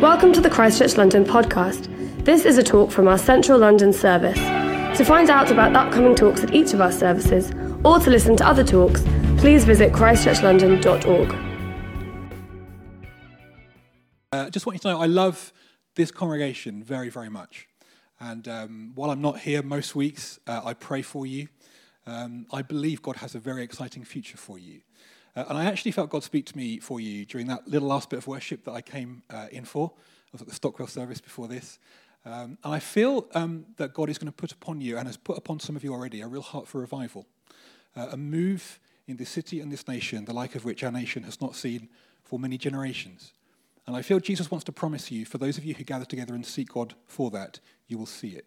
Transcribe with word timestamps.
Welcome 0.00 0.32
to 0.32 0.40
the 0.40 0.48
Christchurch 0.48 0.96
London 0.96 1.26
podcast. 1.26 2.24
This 2.24 2.46
is 2.46 2.56
a 2.56 2.62
talk 2.62 2.90
from 2.90 3.06
our 3.06 3.18
Central 3.18 3.58
London 3.58 3.92
service. 3.92 4.38
To 4.96 5.04
find 5.04 5.28
out 5.28 5.50
about 5.50 5.76
upcoming 5.76 6.14
talks 6.14 6.42
at 6.42 6.54
each 6.54 6.72
of 6.72 6.80
our 6.80 6.90
services, 6.90 7.52
or 7.84 7.98
to 7.98 8.08
listen 8.08 8.34
to 8.36 8.46
other 8.46 8.64
talks, 8.64 9.02
please 9.36 9.66
visit 9.66 9.92
christchurchlondon.org. 9.92 11.34
Uh, 14.32 14.48
just 14.48 14.64
want 14.64 14.76
you 14.76 14.80
to 14.80 14.88
know 14.88 14.98
I 14.98 15.04
love 15.04 15.52
this 15.96 16.10
congregation 16.10 16.82
very, 16.82 17.10
very 17.10 17.28
much. 17.28 17.68
And 18.18 18.48
um, 18.48 18.92
while 18.94 19.10
I'm 19.10 19.20
not 19.20 19.40
here 19.40 19.62
most 19.62 19.94
weeks, 19.94 20.38
uh, 20.46 20.62
I 20.64 20.72
pray 20.72 21.02
for 21.02 21.26
you. 21.26 21.48
Um, 22.06 22.46
I 22.50 22.62
believe 22.62 23.02
God 23.02 23.16
has 23.16 23.34
a 23.34 23.38
very 23.38 23.62
exciting 23.62 24.04
future 24.04 24.38
for 24.38 24.58
you. 24.58 24.80
Uh, 25.36 25.44
and 25.48 25.58
I 25.58 25.64
actually 25.66 25.92
felt 25.92 26.10
God 26.10 26.24
speak 26.24 26.46
to 26.46 26.56
me 26.56 26.78
for 26.78 27.00
you 27.00 27.24
during 27.24 27.46
that 27.46 27.68
little 27.68 27.88
last 27.88 28.10
bit 28.10 28.18
of 28.18 28.26
worship 28.26 28.64
that 28.64 28.72
I 28.72 28.80
came 28.80 29.22
uh, 29.30 29.46
in 29.50 29.64
for. 29.64 29.92
I 29.94 30.28
was 30.32 30.42
at 30.42 30.48
the 30.48 30.54
Stockwell 30.54 30.88
service 30.88 31.20
before 31.20 31.48
this. 31.48 31.78
Um, 32.24 32.58
and 32.64 32.74
I 32.74 32.78
feel 32.78 33.26
um, 33.34 33.66
that 33.76 33.94
God 33.94 34.10
is 34.10 34.18
going 34.18 34.30
to 34.30 34.36
put 34.36 34.52
upon 34.52 34.80
you, 34.80 34.98
and 34.98 35.06
has 35.06 35.16
put 35.16 35.38
upon 35.38 35.60
some 35.60 35.76
of 35.76 35.82
you 35.82 35.92
already, 35.92 36.20
a 36.20 36.28
real 36.28 36.42
heart 36.42 36.68
for 36.68 36.80
revival. 36.80 37.26
Uh, 37.96 38.08
a 38.12 38.16
move 38.16 38.78
in 39.08 39.16
this 39.16 39.30
city 39.30 39.60
and 39.60 39.72
this 39.72 39.88
nation, 39.88 40.24
the 40.24 40.32
like 40.32 40.54
of 40.54 40.64
which 40.64 40.84
our 40.84 40.92
nation 40.92 41.22
has 41.22 41.40
not 41.40 41.56
seen 41.56 41.88
for 42.22 42.38
many 42.38 42.58
generations. 42.58 43.32
And 43.86 43.96
I 43.96 44.02
feel 44.02 44.20
Jesus 44.20 44.50
wants 44.50 44.64
to 44.64 44.72
promise 44.72 45.10
you, 45.10 45.24
for 45.24 45.38
those 45.38 45.58
of 45.58 45.64
you 45.64 45.74
who 45.74 45.82
gather 45.82 46.04
together 46.04 46.34
and 46.34 46.46
seek 46.46 46.68
God 46.68 46.94
for 47.06 47.30
that, 47.30 47.58
you 47.88 47.98
will 47.98 48.06
see 48.06 48.30
it. 48.30 48.46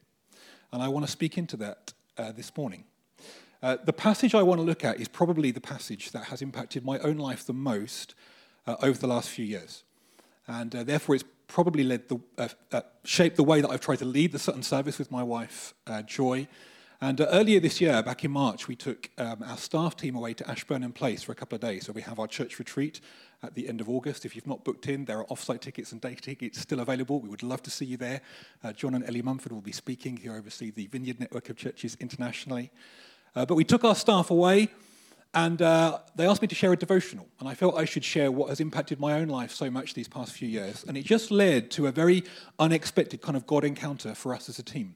And 0.71 0.81
I 0.81 0.87
want 0.87 1.05
to 1.05 1.11
speak 1.11 1.37
into 1.37 1.57
that 1.57 1.93
uh, 2.17 2.31
this 2.31 2.55
morning. 2.55 2.85
Uh, 3.63 3.77
the 3.85 3.93
passage 3.93 4.35
I 4.35 4.43
want 4.43 4.59
to 4.59 4.65
look 4.65 4.83
at 4.83 4.99
is 4.99 5.07
probably 5.07 5.49
the 5.51 5.61
passage 5.61 6.11
that 6.11 6.25
has 6.25 6.41
impacted 6.41 6.83
my 6.83 6.99
own 6.99 7.15
life 7.15 7.45
the 7.45 7.53
most 7.53 8.13
uh, 8.67 8.75
over 8.81 8.99
the 8.99 9.07
last 9.07 9.29
few 9.29 9.45
years. 9.45 9.83
And 10.47 10.75
uh, 10.75 10.83
therefore, 10.83 11.15
it's 11.15 11.23
probably 11.47 11.85
led 11.85 12.09
the, 12.09 12.19
uh, 12.37 12.49
uh, 12.73 12.81
shaped 13.05 13.37
the 13.37 13.43
way 13.43 13.61
that 13.61 13.69
I've 13.69 13.79
tried 13.79 13.99
to 13.99 14.05
lead 14.05 14.33
the 14.33 14.39
Sutton 14.39 14.63
service 14.63 14.99
with 14.99 15.11
my 15.11 15.23
wife, 15.23 15.73
Joy. 16.05 16.49
And 16.99 17.21
earlier 17.21 17.61
this 17.61 17.79
year, 17.79 18.03
back 18.03 18.25
in 18.25 18.31
March, 18.31 18.67
we 18.67 18.75
took 18.75 19.09
um, 19.17 19.43
our 19.45 19.57
staff 19.57 19.95
team 19.95 20.15
away 20.15 20.33
to 20.33 20.49
Ashburnham 20.49 20.91
Place 20.91 21.23
for 21.23 21.31
a 21.31 21.35
couple 21.35 21.55
of 21.55 21.61
days. 21.61 21.85
So 21.85 21.93
we 21.93 22.01
have 22.01 22.19
our 22.19 22.27
church 22.27 22.59
retreat 22.59 22.99
at 23.43 23.53
the 23.53 23.69
end 23.69 23.79
of 23.79 23.89
August. 23.89 24.25
If 24.25 24.35
you've 24.35 24.47
not 24.47 24.65
booked 24.65 24.87
in, 24.87 25.05
there 25.05 25.19
are 25.19 25.25
off-site 25.29 25.61
tickets 25.61 25.93
and 25.93 26.01
day 26.01 26.15
tickets 26.15 26.59
still 26.59 26.81
available. 26.81 27.21
We 27.21 27.29
would 27.29 27.43
love 27.43 27.61
to 27.63 27.71
see 27.71 27.85
you 27.85 27.97
there. 27.97 28.21
John 28.75 28.93
and 28.93 29.05
Ellie 29.05 29.21
Mumford 29.21 29.53
will 29.53 29.61
be 29.61 29.73
speaking, 29.73 30.17
who 30.17 30.33
oversee 30.33 30.71
the 30.71 30.87
Vineyard 30.87 31.21
Network 31.21 31.49
of 31.49 31.55
Churches 31.55 31.95
internationally. 31.99 32.71
Uh, 33.35 33.45
but 33.45 33.55
we 33.55 33.63
took 33.63 33.83
our 33.83 33.95
staff 33.95 34.29
away 34.29 34.69
and 35.33 35.61
uh, 35.61 35.99
they 36.15 36.27
asked 36.27 36.41
me 36.41 36.47
to 36.47 36.55
share 36.55 36.71
a 36.73 36.77
devotional. 36.77 37.27
And 37.39 37.49
I 37.49 37.55
felt 37.55 37.75
I 37.75 37.85
should 37.85 38.03
share 38.03 38.31
what 38.31 38.49
has 38.49 38.59
impacted 38.59 38.99
my 38.99 39.13
own 39.13 39.27
life 39.27 39.51
so 39.51 39.71
much 39.71 39.95
these 39.95 40.07
past 40.07 40.31
few 40.31 40.47
years. 40.47 40.85
And 40.87 40.95
it 40.95 41.05
just 41.05 41.31
led 41.31 41.71
to 41.71 41.87
a 41.87 41.91
very 41.91 42.23
unexpected 42.59 43.21
kind 43.21 43.35
of 43.35 43.47
God 43.47 43.63
encounter 43.63 44.13
for 44.13 44.35
us 44.35 44.47
as 44.47 44.59
a 44.59 44.63
team. 44.63 44.95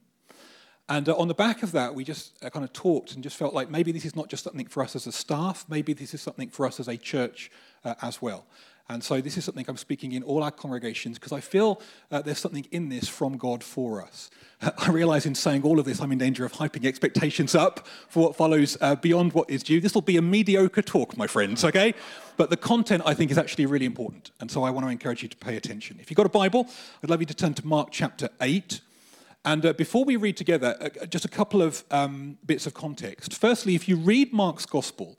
And 0.89 1.09
uh, 1.09 1.17
on 1.17 1.27
the 1.27 1.33
back 1.33 1.63
of 1.63 1.71
that, 1.73 1.95
we 1.95 2.03
just 2.03 2.41
uh, 2.43 2.49
kind 2.49 2.63
of 2.63 2.71
talked 2.71 3.13
and 3.13 3.23
just 3.23 3.35
felt 3.35 3.53
like 3.53 3.69
maybe 3.69 3.91
this 3.91 4.05
is 4.05 4.15
not 4.15 4.29
just 4.29 4.43
something 4.43 4.67
for 4.67 4.83
us 4.83 4.95
as 4.95 5.07
a 5.07 5.11
staff, 5.11 5.65
maybe 5.67 5.93
this 5.93 6.13
is 6.13 6.21
something 6.21 6.49
for 6.49 6.65
us 6.65 6.79
as 6.79 6.87
a 6.87 6.97
church 6.97 7.51
uh, 7.83 7.95
as 8.01 8.21
well. 8.21 8.45
And 8.89 9.03
so 9.03 9.19
this 9.19 9.37
is 9.37 9.43
something 9.43 9.65
I'm 9.67 9.77
speaking 9.77 10.13
in 10.13 10.23
all 10.23 10.43
our 10.43 10.51
congregations 10.51 11.19
because 11.19 11.33
I 11.33 11.41
feel 11.41 11.81
uh, 12.09 12.21
there's 12.21 12.39
something 12.39 12.65
in 12.71 12.87
this 12.87 13.09
from 13.09 13.37
God 13.37 13.61
for 13.61 14.01
us. 14.01 14.29
I 14.61 14.89
realize 14.91 15.25
in 15.25 15.35
saying 15.35 15.63
all 15.63 15.77
of 15.79 15.85
this, 15.85 15.99
I'm 15.99 16.11
in 16.13 16.17
danger 16.17 16.45
of 16.45 16.53
hyping 16.53 16.85
expectations 16.85 17.53
up 17.53 17.85
for 18.07 18.23
what 18.23 18.35
follows 18.37 18.77
uh, 18.79 18.95
beyond 18.95 19.33
what 19.33 19.49
is 19.49 19.61
due. 19.61 19.81
This 19.81 19.93
will 19.93 20.01
be 20.01 20.15
a 20.15 20.21
mediocre 20.21 20.81
talk, 20.81 21.17
my 21.17 21.27
friends, 21.27 21.65
okay? 21.65 21.93
But 22.37 22.49
the 22.49 22.57
content, 22.57 23.03
I 23.05 23.13
think, 23.13 23.29
is 23.29 23.37
actually 23.37 23.65
really 23.65 23.85
important. 23.85 24.31
And 24.39 24.49
so 24.49 24.63
I 24.63 24.69
want 24.69 24.85
to 24.85 24.89
encourage 24.89 25.21
you 25.21 25.29
to 25.29 25.37
pay 25.37 25.57
attention. 25.57 25.97
If 25.99 26.09
you've 26.09 26.17
got 26.17 26.25
a 26.25 26.29
Bible, 26.29 26.67
I'd 27.03 27.09
love 27.09 27.19
you 27.19 27.25
to 27.25 27.33
turn 27.33 27.55
to 27.55 27.67
Mark 27.67 27.89
chapter 27.91 28.29
8. 28.39 28.79
And 29.43 29.65
uh, 29.65 29.73
before 29.73 30.05
we 30.05 30.15
read 30.15 30.37
together, 30.37 30.77
uh, 30.79 31.05
just 31.07 31.25
a 31.25 31.29
couple 31.29 31.61
of 31.61 31.83
um, 31.91 32.37
bits 32.45 32.67
of 32.67 32.73
context. 32.73 33.33
Firstly, 33.33 33.75
if 33.75 33.87
you 33.89 33.97
read 33.97 34.31
Mark's 34.31 34.65
gospel, 34.65 35.17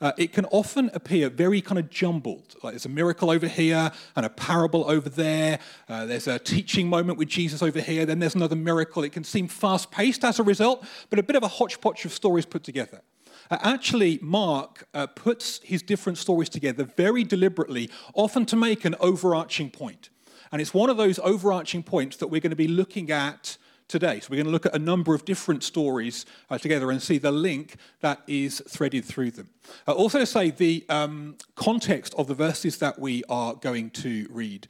uh, 0.00 0.12
it 0.16 0.32
can 0.32 0.46
often 0.46 0.90
appear 0.94 1.28
very 1.28 1.60
kind 1.60 1.78
of 1.78 1.90
jumbled. 1.90 2.54
Like 2.62 2.72
there's 2.72 2.86
a 2.86 2.90
miracle 2.90 3.30
over 3.30 3.46
here 3.46 3.90
and 4.16 4.26
a 4.26 4.30
parable 4.30 4.90
over 4.90 5.08
there. 5.08 5.58
Uh, 5.88 6.06
there's 6.06 6.26
a 6.26 6.38
teaching 6.38 6.88
moment 6.88 7.18
with 7.18 7.28
Jesus 7.28 7.62
over 7.62 7.80
here. 7.80 8.06
Then 8.06 8.18
there's 8.18 8.34
another 8.34 8.56
miracle. 8.56 9.04
It 9.04 9.12
can 9.12 9.24
seem 9.24 9.48
fast 9.48 9.90
paced 9.90 10.24
as 10.24 10.38
a 10.38 10.42
result, 10.42 10.86
but 11.10 11.18
a 11.18 11.22
bit 11.22 11.36
of 11.36 11.42
a 11.42 11.48
hodgepodge 11.48 12.04
of 12.04 12.12
stories 12.12 12.46
put 12.46 12.64
together. 12.64 13.02
Uh, 13.50 13.58
actually, 13.62 14.18
Mark 14.22 14.86
uh, 14.94 15.06
puts 15.06 15.60
his 15.64 15.82
different 15.82 16.18
stories 16.18 16.48
together 16.48 16.84
very 16.84 17.24
deliberately, 17.24 17.90
often 18.14 18.46
to 18.46 18.56
make 18.56 18.84
an 18.84 18.94
overarching 19.00 19.70
point. 19.70 20.08
And 20.52 20.60
it's 20.60 20.74
one 20.74 20.90
of 20.90 20.96
those 20.96 21.18
overarching 21.20 21.82
points 21.82 22.16
that 22.18 22.28
we're 22.28 22.40
going 22.40 22.50
to 22.50 22.56
be 22.56 22.68
looking 22.68 23.10
at 23.10 23.56
today. 23.90 24.20
So 24.20 24.28
we're 24.30 24.36
going 24.36 24.46
to 24.46 24.52
look 24.52 24.66
at 24.66 24.74
a 24.74 24.78
number 24.78 25.14
of 25.14 25.24
different 25.24 25.62
stories 25.62 26.24
uh, 26.48 26.56
together 26.56 26.90
and 26.90 27.02
see 27.02 27.18
the 27.18 27.32
link 27.32 27.76
that 28.00 28.22
is 28.26 28.62
threaded 28.68 29.04
through 29.04 29.32
them. 29.32 29.50
Uh, 29.86 29.92
also 29.92 30.20
to 30.20 30.26
say 30.26 30.50
the 30.50 30.84
um, 30.88 31.36
context 31.56 32.14
of 32.16 32.26
the 32.28 32.34
verses 32.34 32.78
that 32.78 32.98
we 32.98 33.22
are 33.28 33.54
going 33.54 33.90
to 33.90 34.26
read 34.30 34.68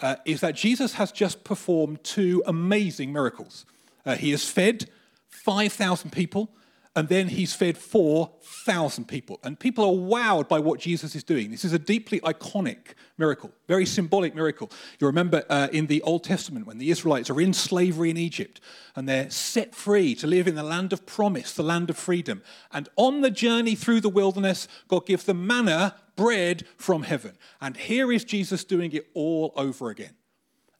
uh, 0.00 0.16
is 0.24 0.40
that 0.40 0.54
Jesus 0.54 0.94
has 0.94 1.12
just 1.12 1.44
performed 1.44 2.02
two 2.02 2.42
amazing 2.46 3.12
miracles. 3.12 3.64
Uh, 4.04 4.16
he 4.16 4.30
has 4.30 4.48
fed 4.48 4.88
5,000 5.28 6.10
people 6.10 6.50
and 6.96 7.10
then 7.10 7.28
he's 7.28 7.52
fed 7.52 7.76
4,000 7.76 9.06
people. 9.06 9.38
And 9.44 9.60
people 9.60 9.84
are 9.84 9.92
wowed 9.92 10.48
by 10.48 10.58
what 10.58 10.80
Jesus 10.80 11.14
is 11.14 11.22
doing. 11.22 11.50
This 11.50 11.62
is 11.62 11.74
a 11.74 11.78
deeply 11.78 12.20
iconic 12.20 12.94
miracle, 13.18 13.50
very 13.68 13.84
symbolic 13.84 14.34
miracle. 14.34 14.70
You 14.98 15.06
remember 15.06 15.44
uh, 15.50 15.68
in 15.72 15.88
the 15.88 16.00
Old 16.00 16.24
Testament 16.24 16.66
when 16.66 16.78
the 16.78 16.90
Israelites 16.90 17.28
are 17.28 17.38
in 17.38 17.52
slavery 17.52 18.08
in 18.08 18.16
Egypt 18.16 18.62
and 18.96 19.06
they're 19.06 19.28
set 19.28 19.74
free 19.74 20.14
to 20.14 20.26
live 20.26 20.48
in 20.48 20.54
the 20.54 20.62
land 20.62 20.94
of 20.94 21.04
promise, 21.04 21.52
the 21.52 21.62
land 21.62 21.90
of 21.90 21.98
freedom. 21.98 22.42
And 22.72 22.88
on 22.96 23.20
the 23.20 23.30
journey 23.30 23.74
through 23.74 24.00
the 24.00 24.08
wilderness, 24.08 24.66
God 24.88 25.04
gives 25.04 25.24
them 25.24 25.46
manna, 25.46 25.96
bread 26.16 26.64
from 26.78 27.02
heaven. 27.02 27.36
And 27.60 27.76
here 27.76 28.10
is 28.10 28.24
Jesus 28.24 28.64
doing 28.64 28.92
it 28.92 29.06
all 29.12 29.52
over 29.54 29.90
again. 29.90 30.14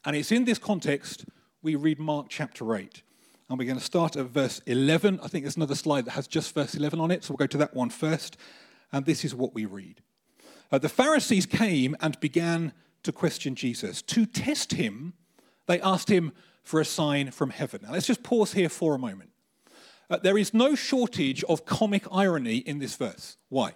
And 0.07 0.17
it's 0.17 0.33
in 0.33 0.47
this 0.47 0.59
context 0.59 1.27
we 1.61 1.75
read 1.75 1.99
Mark 1.99 2.29
chapter 2.31 2.75
8. 2.75 3.03
And 3.49 3.59
we're 3.59 3.67
going 3.67 3.79
to 3.79 3.85
start 3.85 4.17
at 4.17 4.27
verse 4.27 4.61
11. 4.67 5.21
I 5.23 5.29
think 5.29 5.45
there's 5.45 5.57
another 5.57 5.77
slide 5.77 6.05
that 6.07 6.13
has 6.13 6.27
just 6.27 6.53
verse 6.53 6.75
11 6.75 7.01
on 7.01 7.11
it, 7.11 7.23
so 7.23 7.33
we'll 7.33 7.39
go 7.39 7.47
to 7.47 7.59
that 7.59 7.75
one 7.75 7.91
first. 7.91 8.37
And 8.93 9.07
this 9.07 9.25
is 9.25 9.35
what 9.35 9.55
we 9.55 9.65
read. 9.65 10.01
Uh, 10.73 10.79
the 10.79 10.89
Pharisees 10.89 11.47
came 11.47 11.95
and 12.01 12.19
began 12.19 12.73
to 13.05 13.13
question 13.13 13.55
Jesus. 13.55 14.03
To 14.03 14.27
test 14.27 14.73
him, 14.73 15.15
they 15.67 15.81
asked 15.81 16.11
him 16.11 16.33
for 16.65 16.81
a 16.81 16.85
sign 16.85 17.31
from 17.31 17.51
heaven. 17.51 17.83
Now, 17.85 17.93
let's 17.93 18.09
just 18.09 18.25
pause 18.25 18.53
here 18.53 18.69
for 18.69 18.95
a 18.95 18.99
moment. 18.99 19.31
Uh, 20.11 20.17
there 20.17 20.39
is 20.39 20.53
no 20.53 20.75
shortage 20.75 21.45
of 21.45 21.65
comic 21.65 22.05
irony 22.11 22.57
in 22.57 22.81
this 22.81 22.97
verse. 22.97 23.37
Why? 23.49 23.75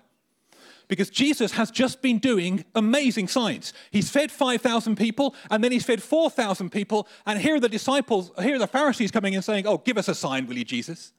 Because 0.91 1.09
Jesus 1.09 1.53
has 1.53 1.71
just 1.71 2.03
been 2.03 2.19
doing 2.19 2.65
amazing 2.75 3.29
signs. 3.29 3.73
He's 3.93 4.11
fed 4.11 4.33
5,000 4.33 4.97
people, 4.97 5.37
and 5.49 5.63
then 5.63 5.71
he's 5.71 5.85
fed 5.85 6.03
4,000 6.03 6.71
people, 6.71 7.07
and 7.25 7.39
here 7.39 7.55
are 7.55 7.61
the 7.61 7.69
disciples, 7.69 8.33
here 8.43 8.57
are 8.57 8.59
the 8.59 8.67
Pharisees 8.67 9.13
coming 9.13 9.37
and 9.37 9.45
saying, 9.45 9.69
Oh, 9.69 9.79
give 9.79 9.97
us 9.97 10.09
a 10.09 10.17
sign, 10.17 10.47
will 10.47 10.59
you, 10.59 10.65
Jesus? 10.65 11.13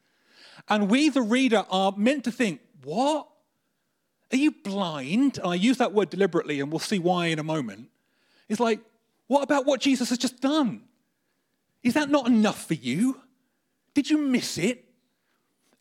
And 0.67 0.89
we, 0.89 1.07
the 1.07 1.21
reader, 1.21 1.65
are 1.69 1.93
meant 1.95 2.25
to 2.25 2.31
think, 2.31 2.59
What? 2.83 3.29
Are 4.33 4.37
you 4.37 4.51
blind? 4.51 5.37
And 5.37 5.47
I 5.47 5.55
use 5.55 5.77
that 5.77 5.93
word 5.93 6.09
deliberately, 6.09 6.59
and 6.59 6.69
we'll 6.69 6.79
see 6.79 6.99
why 6.99 7.27
in 7.27 7.39
a 7.39 7.43
moment. 7.43 7.87
It's 8.49 8.59
like, 8.59 8.81
What 9.27 9.41
about 9.41 9.65
what 9.65 9.79
Jesus 9.79 10.09
has 10.09 10.17
just 10.17 10.41
done? 10.41 10.81
Is 11.81 11.93
that 11.93 12.09
not 12.09 12.27
enough 12.27 12.67
for 12.67 12.73
you? 12.73 13.21
Did 13.93 14.09
you 14.09 14.17
miss 14.17 14.57
it? 14.57 14.83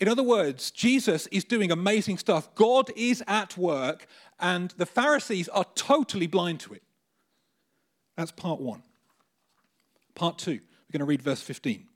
In 0.01 0.09
other 0.09 0.23
words, 0.23 0.71
Jesus 0.71 1.27
is 1.27 1.45
doing 1.45 1.71
amazing 1.71 2.17
stuff. 2.17 2.53
God 2.55 2.91
is 2.97 3.23
at 3.29 3.57
work, 3.59 4.07
and 4.41 4.71
the 4.79 4.87
Pharisees 4.87 5.49
are 5.51 5.67
totally 5.75 6.27
blind 6.27 6.61
to 6.61 6.73
it. 6.73 6.83
That's 8.17 8.33
part 8.33 8.61
one. 8.61 8.83
Part 10.15 10.39
two, 10.39 10.53
we're 10.53 10.93
going 10.93 11.01
to 11.01 11.05
read 11.05 11.23
verse 11.23 11.43
15. 11.43 11.87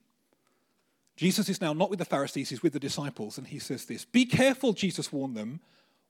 Jesus 1.16 1.48
is 1.48 1.60
now 1.60 1.72
not 1.72 1.90
with 1.90 1.98
the 1.98 2.04
Pharisees, 2.04 2.50
he's 2.50 2.62
with 2.62 2.72
the 2.72 2.80
disciples, 2.80 3.38
and 3.38 3.46
he 3.46 3.58
says 3.58 3.86
this 3.86 4.04
Be 4.04 4.26
careful, 4.26 4.72
Jesus 4.72 5.12
warned 5.12 5.36
them. 5.36 5.60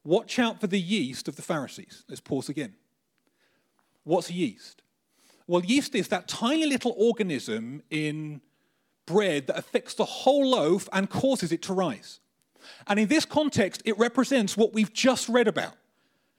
Watch 0.02 0.38
out 0.38 0.60
for 0.60 0.66
the 0.66 0.80
yeast 0.80 1.28
of 1.28 1.36
the 1.36 1.42
Pharisees. 1.42 2.04
Let's 2.08 2.20
pause 2.20 2.48
again. 2.48 2.74
What's 4.02 4.30
yeast? 4.30 4.82
Well, 5.46 5.64
yeast 5.64 5.94
is 5.94 6.08
that 6.08 6.28
tiny 6.28 6.66
little 6.66 6.94
organism 6.98 7.82
in 7.90 8.40
bread 9.06 9.46
that 9.46 9.58
affects 9.58 9.94
the 9.94 10.04
whole 10.04 10.48
loaf 10.50 10.88
and 10.92 11.08
causes 11.10 11.52
it 11.52 11.62
to 11.62 11.72
rise. 11.72 12.20
And 12.86 12.98
in 12.98 13.08
this 13.08 13.24
context, 13.24 13.82
it 13.84 13.98
represents 13.98 14.56
what 14.56 14.72
we've 14.72 14.92
just 14.92 15.28
read 15.28 15.48
about. 15.48 15.74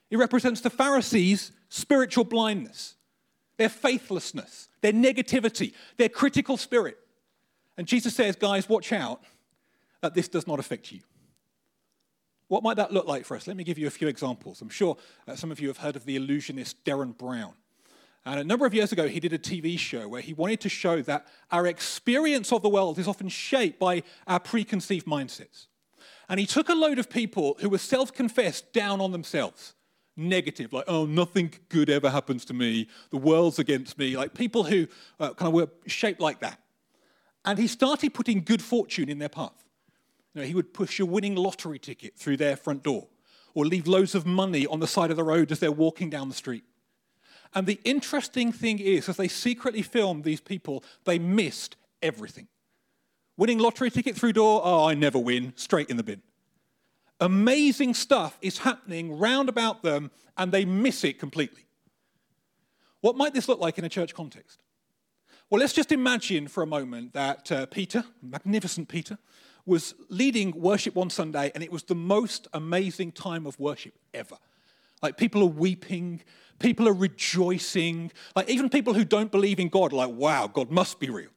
It 0.09 0.17
represents 0.17 0.61
the 0.61 0.69
Pharisees' 0.69 1.51
spiritual 1.69 2.23
blindness, 2.23 2.95
their 3.57 3.69
faithlessness, 3.69 4.69
their 4.81 4.93
negativity, 4.93 5.73
their 5.97 6.09
critical 6.09 6.57
spirit. 6.57 6.97
And 7.77 7.87
Jesus 7.87 8.15
says, 8.15 8.35
guys, 8.35 8.69
watch 8.69 8.91
out 8.93 9.23
that 10.01 10.13
this 10.13 10.27
does 10.27 10.47
not 10.47 10.59
affect 10.59 10.91
you. 10.91 11.01
What 12.47 12.63
might 12.63 12.77
that 12.77 12.93
look 12.93 13.07
like 13.07 13.25
for 13.25 13.35
us? 13.35 13.47
Let 13.47 13.57
me 13.57 13.63
give 13.63 13.79
you 13.79 13.87
a 13.87 13.91
few 13.91 14.07
examples. 14.07 14.61
I'm 14.61 14.69
sure 14.69 14.97
uh, 15.27 15.35
some 15.35 15.51
of 15.51 15.59
you 15.59 15.67
have 15.67 15.77
heard 15.77 15.95
of 15.95 16.05
the 16.05 16.15
illusionist 16.15 16.83
Derren 16.85 17.17
Brown. 17.17 17.53
And 18.25 18.39
a 18.39 18.43
number 18.43 18.65
of 18.65 18.73
years 18.73 18.91
ago, 18.91 19.07
he 19.07 19.19
did 19.19 19.33
a 19.33 19.37
TV 19.37 19.77
show 19.77 20.07
where 20.07 20.21
he 20.21 20.33
wanted 20.33 20.59
to 20.61 20.69
show 20.69 21.01
that 21.03 21.27
our 21.51 21.67
experience 21.67 22.51
of 22.51 22.63
the 22.63 22.69
world 22.69 22.97
is 22.97 23.07
often 23.07 23.29
shaped 23.29 23.79
by 23.79 24.01
our 24.25 24.39
preconceived 24.39 25.05
mindsets. 25.05 25.67
And 26.27 26.39
he 26.39 26.47
took 26.47 26.69
a 26.69 26.73
load 26.73 26.97
of 26.97 27.07
people 27.07 27.55
who 27.59 27.69
were 27.69 27.77
self 27.77 28.11
confessed 28.11 28.73
down 28.73 28.99
on 28.99 29.11
themselves, 29.11 29.75
negative, 30.17 30.73
like, 30.73 30.85
oh, 30.87 31.05
nothing 31.05 31.53
good 31.69 31.87
ever 31.87 32.09
happens 32.09 32.45
to 32.45 32.53
me, 32.55 32.87
the 33.11 33.17
world's 33.17 33.59
against 33.59 33.99
me, 33.99 34.17
like 34.17 34.33
people 34.33 34.63
who 34.63 34.87
uh, 35.19 35.33
kind 35.35 35.49
of 35.49 35.53
were 35.53 35.69
shaped 35.85 36.19
like 36.19 36.39
that. 36.39 36.59
And 37.43 37.59
he 37.59 37.67
started 37.67 38.15
putting 38.15 38.43
good 38.43 38.63
fortune 38.63 39.07
in 39.07 39.19
their 39.19 39.29
path. 39.29 39.63
You 40.33 40.41
know, 40.41 40.47
he 40.47 40.55
would 40.55 40.73
push 40.73 40.99
a 40.99 41.05
winning 41.05 41.35
lottery 41.35 41.77
ticket 41.77 42.17
through 42.17 42.37
their 42.37 42.55
front 42.55 42.81
door 42.81 43.07
or 43.53 43.67
leave 43.67 43.85
loads 43.85 44.15
of 44.15 44.25
money 44.25 44.65
on 44.65 44.79
the 44.79 44.87
side 44.87 45.11
of 45.11 45.15
the 45.15 45.23
road 45.23 45.51
as 45.51 45.59
they're 45.59 45.71
walking 45.71 46.09
down 46.09 46.27
the 46.27 46.35
street. 46.35 46.63
And 47.55 47.65
the 47.65 47.79
interesting 47.85 48.51
thing 48.51 48.79
is, 48.79 49.07
as 49.07 49.15
they 49.15 49.29
secretly 49.29 49.81
filmed 49.81 50.25
these 50.25 50.41
people, 50.41 50.83
they 51.05 51.17
missed 51.17 51.77
everything. 52.01 52.47
Winning 53.37 53.59
lottery 53.59 53.89
ticket 53.89 54.15
through 54.15 54.33
door, 54.33 54.61
oh, 54.63 54.85
I 54.85 54.93
never 54.93 55.17
win, 55.17 55.53
straight 55.55 55.89
in 55.89 55.95
the 55.97 56.03
bin. 56.03 56.21
Amazing 57.21 57.93
stuff 57.93 58.37
is 58.41 58.59
happening 58.59 59.17
round 59.17 59.47
about 59.47 59.83
them, 59.83 60.11
and 60.37 60.51
they 60.51 60.65
miss 60.65 61.05
it 61.05 61.17
completely. 61.17 61.65
What 62.99 63.15
might 63.15 63.33
this 63.33 63.47
look 63.47 63.61
like 63.61 63.77
in 63.77 63.85
a 63.85 63.89
church 63.89 64.13
context? 64.13 64.61
Well, 65.49 65.59
let's 65.59 65.73
just 65.73 65.91
imagine 65.91 66.47
for 66.47 66.61
a 66.63 66.67
moment 66.67 67.13
that 67.13 67.51
uh, 67.51 67.65
Peter, 67.67 68.03
magnificent 68.21 68.89
Peter, 68.89 69.17
was 69.65 69.95
leading 70.09 70.59
worship 70.59 70.95
one 70.95 71.09
Sunday, 71.09 71.51
and 71.55 71.63
it 71.63 71.71
was 71.71 71.83
the 71.83 71.95
most 71.95 72.47
amazing 72.53 73.13
time 73.13 73.47
of 73.47 73.57
worship 73.59 73.93
ever. 74.13 74.37
Like 75.01 75.17
people 75.17 75.41
are 75.43 75.47
weeping, 75.47 76.21
people 76.59 76.87
are 76.87 76.93
rejoicing. 76.93 78.11
Like 78.35 78.49
even 78.49 78.69
people 78.69 78.93
who 78.93 79.05
don't 79.05 79.31
believe 79.31 79.59
in 79.59 79.69
God 79.69 79.93
like, 79.93 80.09
wow, 80.09 80.47
God 80.47 80.71
must 80.71 80.99
be 80.99 81.09
real. 81.09 81.29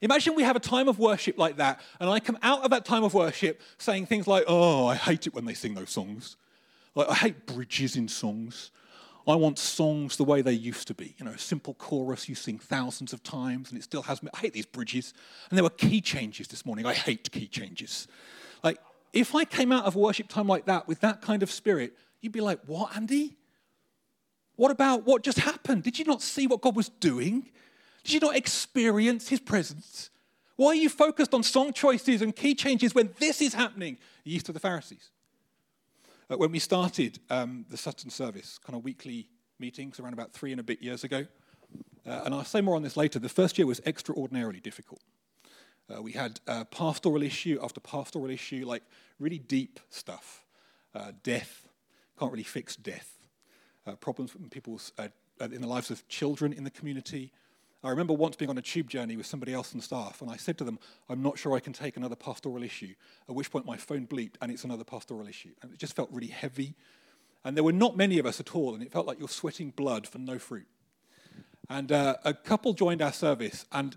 Imagine 0.00 0.34
we 0.34 0.44
have 0.44 0.56
a 0.56 0.60
time 0.60 0.88
of 0.88 0.98
worship 0.98 1.38
like 1.38 1.56
that, 1.56 1.80
and 1.98 2.08
I 2.08 2.20
come 2.20 2.38
out 2.42 2.62
of 2.62 2.70
that 2.70 2.84
time 2.84 3.02
of 3.02 3.14
worship 3.14 3.60
saying 3.78 4.06
things 4.06 4.28
like, 4.28 4.44
oh, 4.46 4.86
I 4.86 4.94
hate 4.94 5.26
it 5.26 5.34
when 5.34 5.44
they 5.44 5.54
sing 5.54 5.74
those 5.74 5.90
songs. 5.90 6.36
Like, 6.94 7.08
I 7.08 7.14
hate 7.14 7.46
bridges 7.46 7.96
in 7.96 8.06
songs. 8.06 8.70
I 9.26 9.34
want 9.34 9.58
songs 9.58 10.16
the 10.16 10.24
way 10.24 10.40
they 10.40 10.52
used 10.52 10.88
to 10.88 10.94
be. 10.94 11.14
You 11.18 11.26
know, 11.26 11.32
a 11.32 11.38
simple 11.38 11.74
chorus 11.74 12.28
you 12.28 12.34
sing 12.34 12.58
thousands 12.58 13.12
of 13.12 13.22
times 13.22 13.70
and 13.70 13.78
it 13.78 13.82
still 13.84 14.02
has 14.02 14.22
me. 14.22 14.30
I 14.32 14.38
hate 14.38 14.54
these 14.54 14.66
bridges. 14.66 15.12
And 15.50 15.56
there 15.58 15.64
were 15.64 15.70
key 15.70 16.00
changes 16.00 16.48
this 16.48 16.64
morning. 16.64 16.86
I 16.86 16.94
hate 16.94 17.30
key 17.30 17.46
changes. 17.46 18.08
Like, 18.64 18.78
if 19.12 19.34
I 19.34 19.44
came 19.44 19.70
out 19.70 19.84
of 19.84 19.96
worship 19.96 20.28
time 20.28 20.46
like 20.46 20.64
that 20.66 20.88
with 20.88 21.00
that 21.00 21.20
kind 21.20 21.42
of 21.42 21.50
spirit, 21.50 21.94
you'd 22.20 22.32
be 22.32 22.40
like, 22.40 22.60
what, 22.66 22.96
Andy? 22.96 23.36
What 24.56 24.70
about 24.70 25.06
what 25.06 25.22
just 25.22 25.38
happened? 25.38 25.82
Did 25.84 25.98
you 25.98 26.04
not 26.04 26.20
see 26.20 26.46
what 26.46 26.60
God 26.60 26.74
was 26.74 26.88
doing? 26.88 27.48
Did 28.02 28.12
you 28.14 28.20
not 28.20 28.36
experience 28.36 29.28
his 29.28 29.40
presence? 29.40 30.10
Why 30.56 30.70
are 30.70 30.74
you 30.74 30.88
focused 30.88 31.34
on 31.34 31.44
song 31.44 31.72
choices 31.72 32.20
and 32.20 32.34
key 32.34 32.54
changes 32.54 32.94
when 32.94 33.10
this 33.20 33.40
is 33.40 33.54
happening? 33.54 33.98
The 34.24 34.34
East 34.34 34.48
of 34.48 34.54
the 34.54 34.60
Pharisees. 34.60 35.10
Uh, 36.28 36.36
when 36.36 36.50
we 36.50 36.58
started 36.58 37.20
um, 37.30 37.64
the 37.70 37.76
Sutton 37.76 38.10
service, 38.10 38.58
kind 38.58 38.76
of 38.76 38.84
weekly 38.84 39.28
meetings 39.60 40.00
around 40.00 40.14
about 40.14 40.32
three 40.32 40.50
and 40.50 40.60
a 40.60 40.64
bit 40.64 40.82
years 40.82 41.04
ago, 41.04 41.26
uh, 42.06 42.22
and 42.24 42.34
I'll 42.34 42.44
say 42.44 42.60
more 42.60 42.74
on 42.74 42.82
this 42.82 42.96
later, 42.96 43.18
the 43.18 43.28
first 43.28 43.58
year 43.58 43.66
was 43.66 43.80
extraordinarily 43.86 44.60
difficult. 44.60 45.00
Uh, 45.88 46.02
we 46.02 46.12
had 46.12 46.40
uh, 46.48 46.64
pastoral 46.64 47.22
issue 47.22 47.58
after 47.62 47.80
pastoral 47.80 48.28
issue, 48.28 48.66
like 48.66 48.82
really 49.18 49.38
deep 49.38 49.78
stuff. 49.90 50.44
Uh, 50.94 51.12
death, 51.22 51.67
can't 52.18 52.32
really 52.32 52.42
fix 52.44 52.76
death. 52.76 53.18
Uh, 53.86 53.92
problems 53.96 54.34
in 54.34 54.48
people's, 54.50 54.92
in 55.40 55.60
the 55.60 55.66
lives 55.66 55.90
of 55.90 56.06
children 56.08 56.52
in 56.52 56.64
the 56.64 56.70
community, 56.70 57.32
I 57.82 57.90
remember 57.90 58.12
once 58.12 58.34
being 58.34 58.50
on 58.50 58.58
a 58.58 58.62
tube 58.62 58.90
journey 58.90 59.16
with 59.16 59.26
somebody 59.26 59.54
else 59.54 59.72
on 59.72 59.80
staff, 59.80 60.20
and 60.20 60.30
I 60.30 60.36
said 60.36 60.58
to 60.58 60.64
them, 60.64 60.80
I'm 61.08 61.22
not 61.22 61.38
sure 61.38 61.54
I 61.54 61.60
can 61.60 61.72
take 61.72 61.96
another 61.96 62.16
pastoral 62.16 62.64
issue. 62.64 62.94
At 63.28 63.36
which 63.36 63.52
point 63.52 63.66
my 63.66 63.76
phone 63.76 64.06
bleeped, 64.06 64.34
and 64.42 64.50
it's 64.50 64.64
another 64.64 64.82
pastoral 64.82 65.28
issue. 65.28 65.52
And 65.62 65.72
it 65.72 65.78
just 65.78 65.94
felt 65.94 66.10
really 66.10 66.26
heavy. 66.26 66.74
And 67.44 67.56
there 67.56 67.62
were 67.62 67.72
not 67.72 67.96
many 67.96 68.18
of 68.18 68.26
us 68.26 68.40
at 68.40 68.56
all, 68.56 68.74
and 68.74 68.82
it 68.82 68.90
felt 68.90 69.06
like 69.06 69.20
you're 69.20 69.28
sweating 69.28 69.70
blood 69.70 70.08
for 70.08 70.18
no 70.18 70.40
fruit. 70.40 70.66
And 71.70 71.92
uh, 71.92 72.16
a 72.24 72.34
couple 72.34 72.72
joined 72.72 73.00
our 73.00 73.12
service, 73.12 73.64
and 73.70 73.96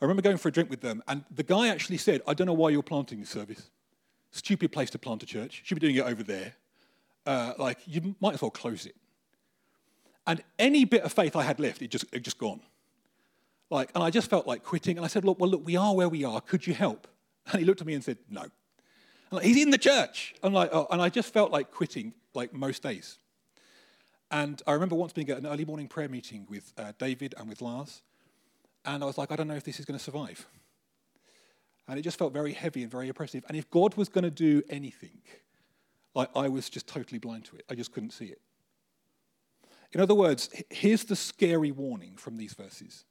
I 0.00 0.04
remember 0.04 0.22
going 0.22 0.36
for 0.36 0.48
a 0.48 0.52
drink 0.52 0.70
with 0.70 0.80
them, 0.80 1.02
and 1.08 1.24
the 1.34 1.42
guy 1.42 1.66
actually 1.66 1.98
said, 1.98 2.22
I 2.28 2.34
don't 2.34 2.46
know 2.46 2.52
why 2.52 2.70
you're 2.70 2.82
planting 2.82 3.18
this 3.20 3.30
service. 3.30 3.70
Stupid 4.30 4.70
place 4.70 4.90
to 4.90 4.98
plant 5.00 5.24
a 5.24 5.26
church. 5.26 5.62
Should 5.64 5.80
be 5.80 5.80
doing 5.80 5.96
it 5.96 6.08
over 6.08 6.22
there. 6.22 6.54
Uh, 7.26 7.52
like, 7.58 7.78
you 7.86 8.14
might 8.20 8.34
as 8.34 8.42
well 8.42 8.50
close 8.50 8.86
it. 8.86 8.96
And 10.26 10.42
any 10.58 10.84
bit 10.84 11.02
of 11.02 11.12
faith 11.12 11.34
I 11.36 11.42
had 11.42 11.58
left, 11.58 11.82
it 11.82 11.90
just, 11.90 12.04
it 12.12 12.20
just 12.20 12.38
gone. 12.38 12.60
Like, 13.70 13.90
and 13.94 14.02
I 14.02 14.10
just 14.10 14.28
felt 14.28 14.46
like 14.46 14.64
quitting. 14.64 14.96
And 14.96 15.04
I 15.04 15.08
said, 15.08 15.24
look, 15.24 15.40
well, 15.40 15.50
look, 15.50 15.64
we 15.64 15.76
are 15.76 15.94
where 15.94 16.08
we 16.08 16.24
are. 16.24 16.40
Could 16.40 16.66
you 16.66 16.74
help? 16.74 17.06
And 17.50 17.58
he 17.58 17.64
looked 17.64 17.80
at 17.80 17.86
me 17.86 17.94
and 17.94 18.04
said, 18.04 18.18
no. 18.28 18.44
Like, 19.30 19.44
He's 19.44 19.62
in 19.62 19.70
the 19.70 19.78
church. 19.78 20.34
I'm 20.42 20.52
like, 20.52 20.70
oh, 20.72 20.86
and 20.90 21.00
I 21.00 21.08
just 21.08 21.32
felt 21.32 21.50
like 21.50 21.70
quitting, 21.70 22.12
like 22.34 22.52
most 22.52 22.82
days. 22.82 23.18
And 24.30 24.62
I 24.66 24.72
remember 24.72 24.94
once 24.94 25.12
being 25.12 25.28
at 25.30 25.38
an 25.38 25.46
early 25.46 25.64
morning 25.64 25.88
prayer 25.88 26.08
meeting 26.08 26.46
with 26.48 26.72
uh, 26.78 26.92
David 26.98 27.34
and 27.36 27.48
with 27.48 27.60
Lars. 27.60 28.02
And 28.84 29.02
I 29.02 29.06
was 29.06 29.18
like, 29.18 29.32
I 29.32 29.36
don't 29.36 29.48
know 29.48 29.56
if 29.56 29.64
this 29.64 29.80
is 29.80 29.84
going 29.84 29.98
to 29.98 30.04
survive. 30.04 30.46
And 31.88 31.98
it 31.98 32.02
just 32.02 32.18
felt 32.18 32.32
very 32.32 32.52
heavy 32.52 32.82
and 32.82 32.90
very 32.90 33.08
oppressive. 33.08 33.44
And 33.48 33.56
if 33.56 33.68
God 33.70 33.96
was 33.96 34.08
going 34.08 34.22
to 34.24 34.30
do 34.30 34.62
anything, 34.70 35.22
like 36.14 36.30
I 36.34 36.48
was 36.48 36.68
just 36.68 36.86
totally 36.86 37.18
blind 37.18 37.44
to 37.46 37.56
it. 37.56 37.64
I 37.70 37.74
just 37.74 37.92
couldn't 37.92 38.12
see 38.12 38.26
it. 38.26 38.40
In 39.92 40.00
other 40.00 40.14
words, 40.14 40.50
here's 40.70 41.04
the 41.04 41.16
scary 41.16 41.72
warning 41.72 42.16
from 42.16 42.36
these 42.36 42.54
verses 42.54 43.04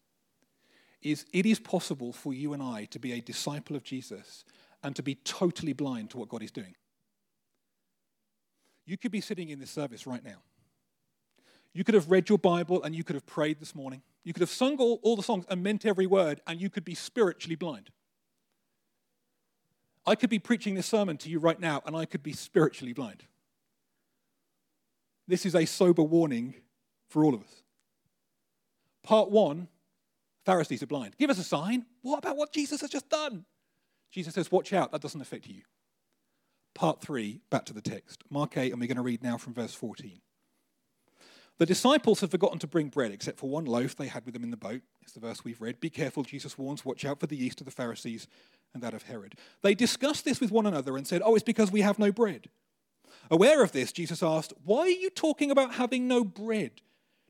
is 1.01 1.25
it 1.31 1.45
is 1.45 1.59
possible 1.59 2.11
for 2.11 2.33
you 2.33 2.51
and 2.51 2.61
I 2.61 2.83
to 2.85 2.99
be 2.99 3.13
a 3.13 3.21
disciple 3.21 3.77
of 3.77 3.83
Jesus 3.83 4.43
and 4.83 4.93
to 4.97 5.03
be 5.03 5.15
totally 5.15 5.71
blind 5.71 6.09
to 6.09 6.17
what 6.17 6.27
God 6.27 6.43
is 6.43 6.51
doing. 6.51 6.75
You 8.85 8.97
could 8.97 9.11
be 9.11 9.21
sitting 9.21 9.49
in 9.49 9.59
this 9.59 9.71
service 9.71 10.05
right 10.05 10.23
now. 10.23 10.41
You 11.73 11.83
could 11.83 11.95
have 11.95 12.11
read 12.11 12.27
your 12.27 12.37
Bible 12.37 12.83
and 12.83 12.95
you 12.95 13.03
could 13.03 13.15
have 13.15 13.25
prayed 13.25 13.59
this 13.59 13.75
morning. 13.75 14.01
You 14.23 14.33
could 14.33 14.41
have 14.41 14.49
sung 14.49 14.77
all, 14.77 14.99
all 15.03 15.15
the 15.15 15.23
songs 15.23 15.45
and 15.49 15.63
meant 15.63 15.85
every 15.85 16.07
word, 16.07 16.41
and 16.47 16.59
you 16.59 16.69
could 16.69 16.83
be 16.83 16.95
spiritually 16.95 17.55
blind. 17.55 17.91
I 20.05 20.15
could 20.15 20.29
be 20.29 20.39
preaching 20.39 20.75
this 20.75 20.87
sermon 20.87 21.17
to 21.17 21.29
you 21.29 21.39
right 21.39 21.59
now, 21.59 21.81
and 21.85 21.95
I 21.95 22.05
could 22.05 22.23
be 22.23 22.33
spiritually 22.33 22.93
blind. 22.93 23.23
This 25.27 25.45
is 25.45 25.55
a 25.55 25.65
sober 25.65 26.01
warning 26.01 26.55
for 27.09 27.23
all 27.23 27.35
of 27.35 27.41
us. 27.41 27.63
Part 29.03 29.29
one 29.29 29.67
Pharisees 30.45 30.81
are 30.81 30.87
blind. 30.87 31.15
Give 31.17 31.29
us 31.29 31.37
a 31.37 31.43
sign. 31.43 31.85
What 32.01 32.17
about 32.17 32.35
what 32.35 32.51
Jesus 32.51 32.81
has 32.81 32.89
just 32.89 33.07
done? 33.07 33.45
Jesus 34.11 34.33
says, 34.33 34.51
Watch 34.51 34.73
out, 34.73 34.91
that 34.91 35.01
doesn't 35.01 35.21
affect 35.21 35.47
you. 35.47 35.61
Part 36.73 37.01
three, 37.01 37.41
back 37.51 37.65
to 37.65 37.73
the 37.73 37.81
text. 37.81 38.23
Mark 38.31 38.57
8, 38.57 38.71
and 38.71 38.81
we're 38.81 38.87
going 38.87 38.97
to 38.97 39.03
read 39.03 39.21
now 39.21 39.37
from 39.37 39.53
verse 39.53 39.75
14. 39.75 40.21
The 41.59 41.65
disciples 41.65 42.21
had 42.21 42.31
forgotten 42.31 42.57
to 42.59 42.67
bring 42.67 42.87
bread 42.87 43.11
except 43.11 43.37
for 43.37 43.49
one 43.49 43.65
loaf 43.65 43.93
they 43.93 44.07
had 44.07 44.23
with 44.23 44.33
them 44.33 44.43
in 44.43 44.49
the 44.49 44.57
boat. 44.57 44.81
It's 45.01 45.11
the 45.11 45.19
verse 45.19 45.43
we've 45.43 45.59
read. 45.59 45.81
Be 45.81 45.89
careful, 45.89 46.23
Jesus 46.23 46.57
warns, 46.57 46.85
watch 46.85 47.03
out 47.03 47.19
for 47.19 47.27
the 47.27 47.35
yeast 47.35 47.59
of 47.59 47.65
the 47.65 47.71
Pharisees 47.71 48.27
and 48.73 48.81
that 48.81 48.93
of 48.93 49.03
Herod. 49.03 49.35
They 49.61 49.75
discussed 49.75 50.23
this 50.23 50.39
with 50.39 50.51
one 50.51 50.65
another 50.65 50.95
and 50.95 51.05
said, 51.05 51.21
Oh, 51.23 51.35
it's 51.35 51.43
because 51.43 51.69
we 51.69 51.81
have 51.81 51.99
no 51.99 52.13
bread. 52.13 52.49
Aware 53.29 53.61
of 53.61 53.73
this, 53.73 53.91
Jesus 53.91 54.23
asked, 54.23 54.53
Why 54.63 54.83
are 54.83 54.87
you 54.87 55.09
talking 55.09 55.51
about 55.51 55.73
having 55.73 56.07
no 56.07 56.23
bread? 56.23 56.81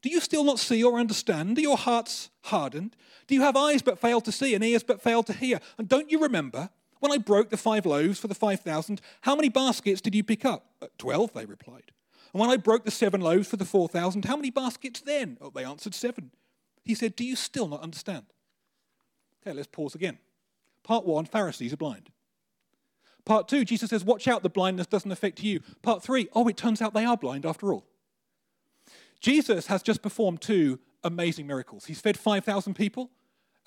Do 0.03 0.09
you 0.09 0.19
still 0.19 0.43
not 0.43 0.59
see 0.59 0.83
or 0.83 0.99
understand? 0.99 1.57
Are 1.57 1.61
your 1.61 1.77
hearts 1.77 2.29
hardened? 2.43 2.95
Do 3.25 3.33
you 3.33 3.41
have 3.41 3.57
eyes 3.57 3.81
but 3.81 3.97
fail 3.97 4.21
to 4.21 4.31
see 4.31 4.53
and 4.53 4.63
ears 4.63 4.83
but 4.83 5.01
fail 5.01 5.23
to 5.23 5.33
hear? 5.33 5.59
And 5.79 5.89
don't 5.89 6.11
you 6.11 6.19
remember 6.19 6.69
when 6.99 7.11
I 7.11 7.17
broke 7.17 7.49
the 7.49 7.57
five 7.57 7.87
loaves 7.87 8.19
for 8.19 8.27
the 8.27 8.35
5,000? 8.35 9.01
How 9.21 9.35
many 9.35 9.49
baskets 9.49 10.01
did 10.01 10.13
you 10.13 10.23
pick 10.23 10.45
up? 10.45 10.67
Uh, 10.81 10.87
twelve, 10.99 11.33
they 11.33 11.45
replied. 11.45 11.91
And 12.33 12.39
when 12.39 12.49
I 12.49 12.57
broke 12.57 12.85
the 12.85 12.91
seven 12.91 13.21
loaves 13.21 13.47
for 13.47 13.57
the 13.57 13.65
4,000, 13.65 14.25
how 14.25 14.35
many 14.35 14.51
baskets 14.51 15.01
then? 15.01 15.37
Oh, 15.41 15.49
they 15.49 15.63
answered 15.63 15.95
seven. 15.95 16.31
He 16.83 16.95
said, 16.95 17.15
Do 17.15 17.23
you 17.23 17.35
still 17.35 17.67
not 17.67 17.81
understand? 17.81 18.25
Okay, 19.41 19.55
let's 19.55 19.67
pause 19.67 19.95
again. 19.95 20.19
Part 20.83 21.05
one 21.05 21.25
Pharisees 21.25 21.73
are 21.73 21.77
blind. 21.77 22.09
Part 23.25 23.47
two, 23.47 23.65
Jesus 23.65 23.89
says, 23.89 24.03
Watch 24.03 24.27
out, 24.27 24.43
the 24.43 24.49
blindness 24.49 24.87
doesn't 24.87 25.11
affect 25.11 25.43
you. 25.43 25.61
Part 25.81 26.03
three, 26.03 26.29
oh, 26.33 26.47
it 26.47 26.57
turns 26.57 26.81
out 26.81 26.93
they 26.93 27.05
are 27.05 27.17
blind 27.17 27.45
after 27.45 27.73
all. 27.73 27.85
Jesus 29.19 29.67
has 29.67 29.83
just 29.83 30.01
performed 30.01 30.41
two 30.41 30.79
amazing 31.03 31.45
miracles. 31.45 31.85
He's 31.85 32.01
fed 32.01 32.17
5,000 32.17 32.73
people, 32.73 33.11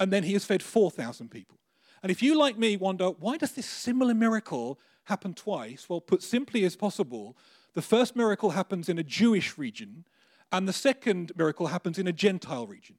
and 0.00 0.12
then 0.12 0.24
he 0.24 0.32
has 0.32 0.44
fed 0.44 0.62
4,000 0.62 1.30
people. 1.30 1.58
And 2.02 2.10
if 2.10 2.22
you, 2.22 2.36
like 2.36 2.58
me, 2.58 2.76
wonder, 2.76 3.08
why 3.10 3.36
does 3.36 3.52
this 3.52 3.66
similar 3.66 4.14
miracle 4.14 4.80
happen 5.04 5.34
twice? 5.34 5.88
Well, 5.88 6.00
put 6.00 6.22
simply 6.22 6.64
as 6.64 6.74
possible, 6.74 7.36
the 7.74 7.82
first 7.82 8.14
miracle 8.16 8.50
happens 8.50 8.88
in 8.88 8.98
a 8.98 9.02
Jewish 9.02 9.56
region, 9.58 10.04
and 10.50 10.68
the 10.68 10.72
second 10.72 11.32
miracle 11.36 11.68
happens 11.68 11.98
in 11.98 12.06
a 12.06 12.12
Gentile 12.12 12.66
region. 12.66 12.96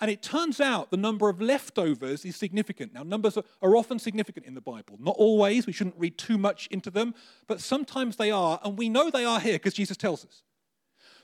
And 0.00 0.10
it 0.10 0.22
turns 0.22 0.60
out 0.60 0.90
the 0.90 0.96
number 0.96 1.28
of 1.28 1.40
leftovers 1.40 2.24
is 2.24 2.36
significant. 2.36 2.92
Now, 2.92 3.04
numbers 3.04 3.38
are, 3.62 3.76
often 3.76 3.98
significant 3.98 4.44
in 4.44 4.54
the 4.54 4.60
Bible. 4.60 4.96
Not 4.98 5.14
always, 5.16 5.66
we 5.66 5.72
shouldn't 5.72 5.98
read 5.98 6.18
too 6.18 6.36
much 6.36 6.66
into 6.68 6.90
them, 6.90 7.14
but 7.46 7.60
sometimes 7.60 8.16
they 8.16 8.30
are, 8.30 8.60
and 8.64 8.76
we 8.76 8.88
know 8.88 9.10
they 9.10 9.24
are 9.24 9.38
here 9.38 9.54
because 9.54 9.74
Jesus 9.74 9.96
tells 9.96 10.24
us. 10.24 10.42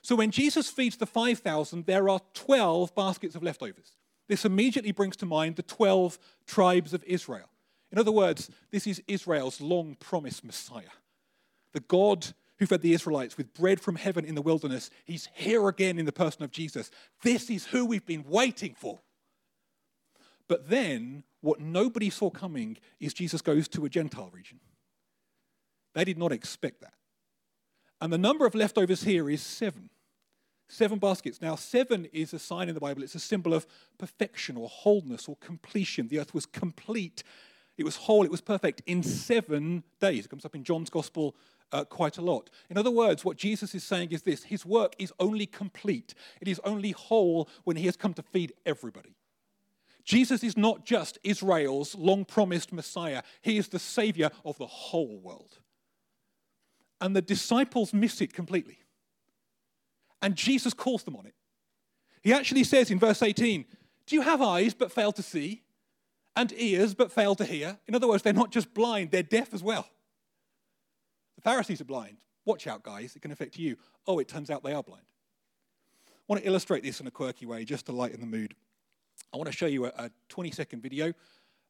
So 0.03 0.15
when 0.15 0.31
Jesus 0.31 0.71
feeds 0.71 0.97
the 0.97 1.07
5,000, 1.07 1.87
there 1.87 2.09
are 2.09 2.21
12 2.35 2.95
baskets 2.95 3.35
of 3.35 3.43
leftovers. 3.43 3.97
This 4.29 4.45
immediately 4.45 4.93
brings 4.93 5.17
to 5.17 5.27
mind 5.27 5.57
the 5.57 5.62
12 5.62 6.19
tribes 6.47 6.95
of 6.95 7.03
Israel. 7.05 7.49
In 7.91 7.99
other 7.99 8.12
words, 8.12 8.50
this 8.71 8.87
is 8.87 9.03
Israel's 9.09 9.61
long 9.61 9.97
promised 9.99 10.45
Messiah. 10.45 10.95
The 11.73 11.81
God 11.81 12.29
who 12.61 12.67
fed 12.67 12.83
the 12.83 12.93
Israelites 12.93 13.37
with 13.38 13.55
bread 13.55 13.81
from 13.81 13.97
heaven 13.97 14.25
in 14.25 14.35
the 14.35 14.43
wilderness, 14.43 14.90
he's 15.05 15.29
here 15.33 15.67
again 15.67 15.99
in 15.99 16.05
the 16.05 16.12
person 16.12 16.45
of 16.45 16.52
Jesus. 16.52 16.90
This 17.23 17.50
is 17.50 17.67
who 17.67 17.87
we've 17.87 18.07
been 18.07 18.25
waiting 18.29 18.75
for. 18.79 19.00
But 20.47 20.69
then, 20.69 21.25
what 21.40 21.61
nobody 21.61 22.11
saw 22.11 22.29
coming 22.29 22.76
is 23.00 23.14
Jesus 23.14 23.40
goes 23.40 23.67
to 23.69 23.87
a 23.87 23.88
Gentile 23.88 24.31
region. 24.31 24.61
They 25.95 26.05
did 26.05 26.19
not 26.19 26.33
expect 26.33 26.83
that. 26.83 26.93
And 28.00 28.12
the 28.12 28.19
number 28.19 28.45
of 28.45 28.55
leftovers 28.55 29.05
here 29.05 29.31
is 29.31 29.43
seven. 29.43 29.88
Seven 30.69 30.99
baskets. 30.99 31.40
Now, 31.40 31.57
seven 31.57 32.09
is 32.12 32.35
a 32.35 32.38
sign 32.38 32.69
in 32.69 32.75
the 32.75 32.81
Bible, 32.81 33.02
it's 33.02 33.14
a 33.14 33.21
symbol 33.21 33.55
of 33.55 33.67
perfection 33.99 34.57
or 34.57 34.69
wholeness 34.69 35.29
or 35.29 35.37
completion. 35.37 36.09
The 36.09 36.21
earth 36.21 36.35
was 36.35 36.45
complete, 36.45 37.23
it 37.79 37.85
was 37.85 37.97
whole, 37.97 38.25
it 38.25 38.31
was 38.31 38.43
perfect 38.43 38.83
in 38.87 39.02
seven 39.02 39.83
days. 39.99 40.26
It 40.26 40.29
comes 40.29 40.45
up 40.45 40.55
in 40.55 40.62
John's 40.62 40.90
Gospel 40.90 41.35
uh, 41.73 41.85
quite 41.85 42.19
a 42.19 42.23
lot. 42.23 42.50
In 42.69 42.77
other 42.77 42.91
words, 42.91 43.25
what 43.25 43.37
Jesus 43.37 43.75
is 43.75 43.85
saying 43.85 44.11
is 44.12 44.23
this 44.23 44.45
His 44.45 44.67
work 44.67 44.95
is 44.99 45.12
only 45.19 45.47
complete, 45.47 46.15
it 46.41 46.49
is 46.49 46.61
only 46.65 46.93
whole 46.93 47.49
when 47.65 47.77
He 47.77 47.87
has 47.87 47.97
come 47.97 48.15
to 48.15 48.23
feed 48.23 48.53
everybody. 48.67 49.17
Jesus 50.05 50.43
is 50.43 50.57
not 50.57 50.85
just 50.85 51.19
Israel's 51.23 51.95
long 51.95 52.25
promised 52.25 52.73
Messiah, 52.73 53.23
He 53.43 53.59
is 53.59 53.69
the 53.69 53.79
Savior 53.79 54.31
of 54.45 54.59
the 54.59 54.67
whole 54.67 55.19
world. 55.19 55.59
And 57.00 57.17
the 57.17 57.23
disciples 57.23 57.95
miss 57.95 58.21
it 58.21 58.35
completely. 58.35 58.79
And 60.21 60.37
Jesus 60.37 60.75
calls 60.75 61.03
them 61.05 61.17
on 61.17 61.27
it. 61.27 61.35
He 62.23 62.33
actually 62.33 62.65
says 62.65 62.91
in 62.91 62.99
verse 62.99 63.23
18, 63.23 63.65
Do 64.07 64.15
you 64.15 64.21
have 64.21 64.43
eyes 64.43 64.75
but 64.75 64.93
fail 64.93 65.12
to 65.12 65.23
see? 65.23 65.62
And 66.37 66.53
ears 66.53 66.95
but 66.95 67.11
fail 67.11 67.35
to 67.37 67.45
hear? 67.45 67.79
In 67.87 67.95
other 67.95 68.07
words, 68.07 68.23
they're 68.23 68.33
not 68.33 68.53
just 68.53 68.75
blind, 68.75 69.11
they're 69.11 69.23
deaf 69.23 69.55
as 69.55 69.62
well. 69.62 69.89
The 71.40 71.50
Pharisees 71.50 71.80
are 71.80 71.87
blind. 71.87 72.18
Watch 72.44 72.66
out, 72.66 72.82
guys, 72.82 73.16
it 73.16 73.23
can 73.23 73.32
affect 73.32 73.59
you. 73.59 73.78
Oh, 74.06 74.18
it 74.18 74.28
turns 74.28 74.50
out 74.50 74.62
they 74.62 74.75
are 74.75 74.82
blind. 74.82 75.06
I 76.06 76.12
want 76.28 76.42
to 76.42 76.47
illustrate 76.47 76.82
this 76.82 77.00
in 77.00 77.06
a 77.06 77.11
quirky 77.11 77.47
way 77.47 77.64
just 77.64 77.87
to 77.87 77.92
lighten 77.92 78.20
the 78.20 78.26
mood. 78.26 78.54
I 79.32 79.38
want 79.38 79.47
to 79.47 79.56
show 79.56 79.64
you 79.64 79.87
a, 79.87 79.92
a 79.97 80.11
20 80.28 80.50
second 80.50 80.82
video. 80.82 81.14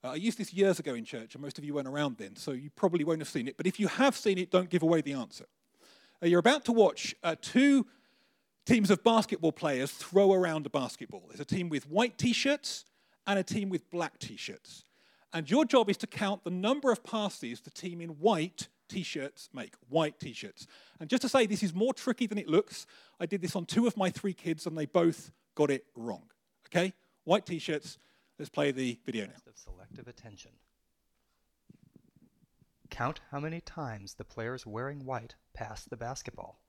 Uh, 0.03 0.09
I 0.09 0.15
used 0.17 0.39
this 0.39 0.53
years 0.53 0.81
ago 0.81 0.95
in 0.95 1.05
church, 1.05 1.37
and 1.37 1.43
most 1.43 1.57
of 1.57 1.65
you 1.65 1.75
weren't 1.75 1.87
around 1.87 2.17
then, 2.17 2.35
so 2.35 2.51
you 2.51 2.71
probably 2.71 3.05
won't 3.05 3.21
have 3.21 3.29
seen 3.29 3.47
it. 3.47 3.57
But 3.57 3.69
if 3.69 3.79
you 3.79 3.87
have 3.87 4.17
seen 4.17 4.39
it, 4.39 4.51
don't 4.51 4.71
give 4.71 4.83
away 4.83 5.03
the 5.03 5.13
answer. 5.13 5.45
Uh, 6.21 6.27
you're 6.27 6.41
about 6.41 6.65
to 6.65 6.73
watch 6.73 7.15
uh, 7.23 7.37
two 7.41 7.87
teams 8.67 8.91
of 8.91 9.05
basketball 9.05 9.53
players 9.53 9.93
throw 9.93 10.33
around 10.33 10.67
a 10.67 10.71
basketball. 10.71 11.23
There's 11.29 11.39
a 11.39 11.45
team 11.45 11.69
with 11.69 11.89
white 11.89 12.19
t 12.19 12.33
shirts 12.33 12.87
and 13.25 13.39
a 13.39 13.45
team 13.45 13.69
with 13.69 13.89
black 13.89 14.19
t 14.19 14.37
shirts. 14.37 14.83
And 15.33 15.49
your 15.49 15.65
job 15.65 15.89
is 15.89 15.97
to 15.99 16.09
count 16.09 16.43
the 16.43 16.51
number 16.51 16.91
of 16.91 17.05
passes 17.05 17.61
the 17.61 17.71
team 17.71 18.01
in 18.01 18.19
white 18.19 18.67
t 18.91 19.03
shirts 19.03 19.49
make. 19.55 19.75
White 19.89 20.21
t 20.21 20.35
shirts. 20.35 20.67
And 20.99 21.09
just 21.09 21.23
to 21.23 21.29
say, 21.29 21.47
this 21.47 21.63
is 21.63 21.73
more 21.75 21.95
tricky 21.95 22.27
than 22.27 22.37
it 22.37 22.49
looks. 22.49 22.87
I 23.19 23.27
did 23.27 23.41
this 23.41 23.57
on 23.57 23.65
two 23.65 23.87
of 23.87 23.97
my 23.97 24.11
three 24.11 24.35
kids, 24.35 24.67
and 24.67 24.77
they 24.77 24.87
both 24.87 25.31
got 25.55 25.71
it 25.71 25.87
wrong. 25.95 26.25
Okay? 26.67 26.93
White 27.25 27.47
t 27.47 27.59
shirts. 27.59 27.97
Let's 28.39 28.51
play 28.51 28.73
the 28.73 28.99
video 29.07 29.27
now. 29.27 29.33
Of 29.47 29.57
selective 29.57 30.09
attention. 30.09 30.53
Count 32.91 33.21
how 33.31 33.39
many 33.39 33.61
times 33.61 34.15
the 34.15 34.25
players 34.25 34.67
wearing 34.67 35.05
white 35.05 35.37
pass 35.55 35.85
the 35.85 35.97
basketball. 35.97 36.61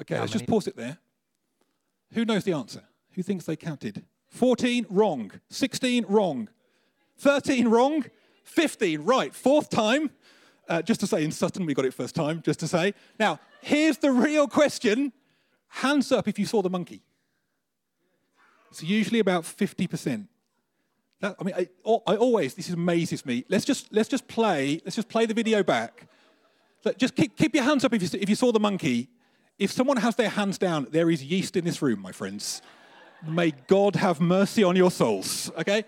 Okay, 0.00 0.14
How 0.14 0.22
let's 0.22 0.32
just 0.32 0.46
pause 0.46 0.66
it 0.66 0.76
there. 0.76 0.98
Who 2.12 2.24
knows 2.24 2.44
the 2.44 2.52
answer? 2.52 2.82
Who 3.12 3.22
thinks 3.22 3.44
they 3.44 3.56
counted? 3.56 4.04
14, 4.28 4.86
wrong. 4.90 5.30
16, 5.50 6.06
wrong. 6.08 6.48
13, 7.18 7.68
wrong. 7.68 8.04
15, 8.44 9.02
right. 9.02 9.34
Fourth 9.34 9.70
time. 9.70 10.10
Uh, 10.68 10.82
just 10.82 11.00
to 11.00 11.06
say, 11.06 11.22
in 11.22 11.30
Sutton, 11.30 11.66
we 11.66 11.74
got 11.74 11.84
it 11.84 11.94
first 11.94 12.14
time, 12.14 12.42
just 12.42 12.60
to 12.60 12.68
say. 12.68 12.94
Now, 13.18 13.38
here's 13.60 13.98
the 13.98 14.10
real 14.10 14.48
question 14.48 15.12
hands 15.68 16.12
up 16.12 16.28
if 16.28 16.38
you 16.38 16.46
saw 16.46 16.62
the 16.62 16.70
monkey. 16.70 17.02
It's 18.70 18.82
usually 18.82 19.18
about 19.18 19.42
50%. 19.44 20.26
That, 21.20 21.36
I 21.38 21.44
mean, 21.44 21.54
I, 21.56 21.68
I 21.84 22.16
always, 22.16 22.54
this 22.54 22.70
amazes 22.70 23.24
me. 23.26 23.44
Let's 23.48 23.64
just, 23.64 23.92
let's 23.92 24.08
just 24.08 24.26
play, 24.28 24.80
let's 24.84 24.96
just 24.96 25.08
play 25.08 25.26
the 25.26 25.34
video 25.34 25.62
back. 25.62 26.08
Just 26.98 27.14
keep, 27.14 27.36
keep 27.36 27.54
your 27.54 27.64
hands 27.64 27.84
up 27.84 27.94
if 27.94 28.02
you, 28.02 28.20
if 28.20 28.28
you 28.28 28.34
saw 28.34 28.52
the 28.52 28.60
monkey. 28.60 29.08
If 29.58 29.70
someone 29.70 29.98
has 29.98 30.16
their 30.16 30.28
hands 30.28 30.58
down, 30.58 30.88
there 30.90 31.10
is 31.10 31.22
yeast 31.22 31.56
in 31.56 31.64
this 31.64 31.80
room, 31.80 32.00
my 32.00 32.12
friends. 32.12 32.60
May 33.26 33.52
God 33.66 33.96
have 33.96 34.20
mercy 34.20 34.64
on 34.64 34.76
your 34.76 34.90
souls. 34.90 35.50
Okay? 35.58 35.84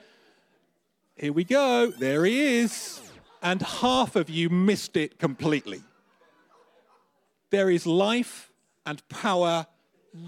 Here 1.16 1.32
we 1.32 1.44
go. 1.44 1.90
There 1.90 2.24
he 2.24 2.60
is. 2.60 3.00
And 3.42 3.60
half 3.60 4.16
of 4.16 4.30
you 4.30 4.48
missed 4.50 4.96
it 4.96 5.18
completely. 5.18 5.82
There 7.50 7.70
is 7.70 7.86
life 7.86 8.52
and 8.84 9.06
power 9.08 9.66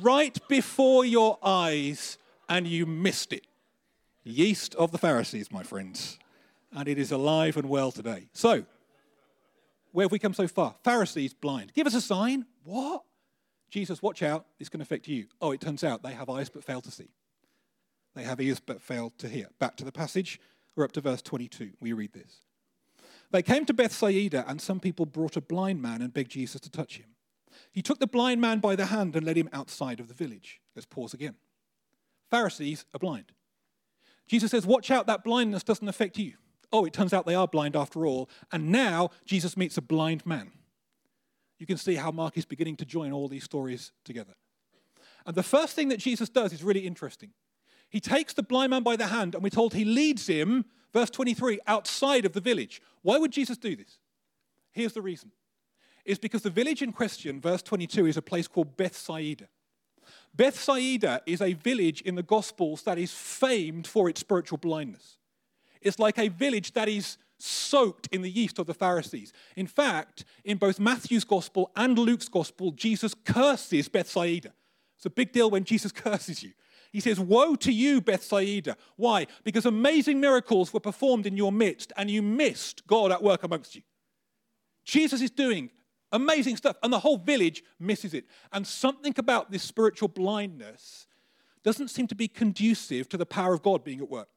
right 0.03 0.37
before 0.49 1.05
your 1.05 1.39
eyes, 1.43 2.19
and 2.49 2.67
you 2.67 2.87
missed 2.87 3.33
it. 3.33 3.47
Yeast 4.25 4.75
of 4.75 4.93
the 4.93 4.99
Pharisees, 4.99 5.51
my 5.51 5.63
friends. 5.63 6.19
And 6.73 6.89
it 6.89 6.99
is 6.99 7.13
alive 7.13 7.57
and 7.57 7.69
well 7.69 7.93
today. 7.93 8.29
So, 8.33 8.65
where 9.93 10.05
have 10.05 10.13
we 10.13 10.19
come 10.19 10.35
so 10.35 10.47
far? 10.47 10.75
Pharisees 10.85 11.33
blind. 11.33 11.73
Give 11.75 11.87
us 11.87 11.95
a 11.95 12.01
sign. 12.01 12.45
What? 12.65 13.03
Jesus, 13.71 14.03
watch 14.03 14.23
out. 14.23 14.47
It's 14.59 14.69
going 14.69 14.81
to 14.81 14.85
affect 14.85 15.09
you. 15.09 15.27
Oh, 15.41 15.53
it 15.53 15.61
turns 15.61 15.85
out 15.85 16.03
they 16.03 16.15
have 16.15 16.31
eyes 16.31 16.49
but 16.49 16.65
fail 16.65 16.81
to 16.81 16.91
see. 16.91 17.11
They 18.15 18.23
have 18.23 18.41
ears 18.41 18.61
but 18.61 18.81
fail 18.81 19.13
to 19.19 19.29
hear. 19.29 19.49
Back 19.59 19.77
to 19.77 19.85
the 19.85 19.93
passage. 19.93 20.41
We're 20.75 20.85
up 20.85 20.93
to 20.93 21.01
verse 21.01 21.23
22. 21.23 21.73
We 21.81 21.93
read 21.93 22.13
this. 22.13 22.41
They 23.31 23.43
came 23.43 23.67
to 23.67 23.75
Bethsaida, 23.75 24.45
and 24.49 24.61
some 24.61 24.81
people 24.81 25.05
brought 25.05 25.37
a 25.37 25.41
blind 25.41 25.83
man 25.83 26.01
and 26.01 26.15
begged 26.15 26.31
Jesus 26.31 26.61
to 26.63 26.71
touch 26.71 26.97
him. 26.97 27.07
He 27.73 27.83
took 27.83 27.99
the 27.99 28.07
blind 28.07 28.41
man 28.41 28.61
by 28.61 28.77
the 28.77 28.87
hand 28.87 29.15
and 29.17 29.27
led 29.27 29.37
him 29.37 29.51
outside 29.53 30.01
of 30.01 30.09
the 30.09 30.15
village. 30.15 30.61
Let's 30.75 30.87
pause 30.87 31.13
again. 31.13 31.35
Pharisees 32.31 32.87
are 32.95 32.99
blind. 32.99 33.33
Jesus 34.27 34.51
says, 34.51 34.67
Watch 34.67 34.91
out, 34.91 35.07
that 35.07 35.25
blindness 35.25 35.63
doesn't 35.63 35.89
affect 35.89 36.19
you. 36.19 36.35
Oh, 36.73 36.85
it 36.85 36.93
turns 36.93 37.13
out 37.13 37.27
they 37.27 37.35
are 37.35 37.49
blind 37.49 37.77
after 37.77 38.07
all. 38.07 38.29
And 38.53 38.71
now 38.71 39.11
Jesus 39.25 39.57
meets 39.57 39.79
a 39.79 39.83
blind 39.83 40.25
man. 40.27 40.53
You 41.59 41.67
can 41.67 41.77
see 41.77 41.97
how 41.97 42.11
Mark 42.11 42.39
is 42.39 42.45
beginning 42.45 42.77
to 42.77 42.85
join 42.85 43.13
all 43.13 43.29
these 43.29 43.45
stories 43.45 43.93
together. 44.05 44.35
And 45.27 45.35
the 45.35 45.43
first 45.43 45.75
thing 45.75 45.89
that 45.89 45.99
Jesus 45.99 46.29
does 46.29 46.53
is 46.53 46.63
really 46.63 46.87
interesting. 46.87 47.31
He 47.91 48.01
takes 48.01 48.33
the 48.33 48.43
blind 48.43 48.71
man 48.71 48.83
by 48.83 48.97
the 48.97 49.09
hand, 49.09 49.35
and 49.35 49.43
we're 49.43 49.51
told 49.51 49.75
he 49.75 49.85
leads 49.85 50.27
him, 50.27 50.65
verse 50.93 51.11
23, 51.11 51.59
outside 51.67 52.25
of 52.25 52.33
the 52.33 52.41
village. 52.41 52.81
Why 53.03 53.19
would 53.19 53.33
Jesus 53.33 53.59
do 53.59 53.75
this? 53.75 53.99
Here's 54.71 54.93
the 54.93 55.03
reason. 55.03 55.33
It's 56.05 56.19
because 56.19 56.43
the 56.43 56.51
village 56.51 56.83
in 56.83 56.93
question, 56.93 57.41
verse 57.41 57.63
22, 57.63 58.07
is 58.07 58.17
a 58.17 58.23
place 58.23 58.49
called 58.49 58.77
Bethsaida. 58.77 59.49
Bethsaida 60.35 61.23
is 61.27 61.41
a 61.41 61.55
village 61.55 62.01
in 62.03 62.15
the 62.15 62.23
Gospels 62.23 62.83
that 62.83 62.99
is 62.99 63.13
famed 63.13 63.87
for 63.87 64.09
its 64.09 64.21
spiritual 64.21 64.59
blindness. 64.59 65.19
It's 65.81 65.99
like 65.99 66.19
a 66.19 66.29
village 66.29 66.73
that 66.73 66.89
is 66.89 67.19
soaked 67.39 68.09
in 68.13 68.23
the 68.23 68.31
yeast 68.31 68.59
of 68.59 68.67
the 68.67 68.75
Pharisees. 68.75 69.33
In 69.57 69.67
fact, 69.67 70.25
in 70.45 70.59
both 70.59 70.81
Matthew's 70.81 71.25
Gospel 71.25 71.71
and 71.77 71.99
Luke's 71.99 72.29
Gospel, 72.29 72.73
Jesus 72.73 73.15
curses 73.15 73.89
Bethsaida. 73.89 74.53
It's 74.97 75.07
a 75.07 75.11
big 75.11 75.33
deal 75.33 75.51
when 75.51 75.65
Jesus 75.65 75.93
curses 75.93 76.43
you. 76.43 76.53
He 76.93 77.01
says, 77.01 77.21
Woe 77.21 77.55
to 77.57 77.73
you, 77.73 78.01
Bethsaida. 78.01 78.77
Why? 78.97 79.27
Because 79.45 79.67
amazing 79.67 80.21
miracles 80.21 80.73
were 80.73 80.81
performed 80.81 81.27
in 81.27 81.37
your 81.37 81.53
midst, 81.53 81.93
and 81.97 82.11
you 82.11 82.23
missed 82.23 82.87
God 82.87 83.13
at 83.13 83.23
work 83.23 83.43
amongst 83.43 83.77
you. 83.77 83.83
Jesus 84.85 85.21
is 85.21 85.31
doing 85.31 85.71
amazing 86.13 86.57
stuff, 86.57 86.77
and 86.83 86.93
the 86.93 86.99
whole 86.99 87.19
village 87.19 87.63
misses 87.79 88.15
it. 88.15 88.25
And 88.53 88.67
something 88.67 89.15
about 89.19 89.51
this 89.51 89.63
spiritual 89.63 90.09
blindness 90.09 91.07
doesn't 91.63 91.89
seem 91.89 92.07
to 92.07 92.15
be 92.15 92.29
conducive 92.29 93.09
to 93.11 93.17
the 93.17 93.27
power 93.27 93.53
of 93.53 93.63
God 93.63 93.85
being 93.85 94.01
at 94.01 94.09
work. 94.09 94.29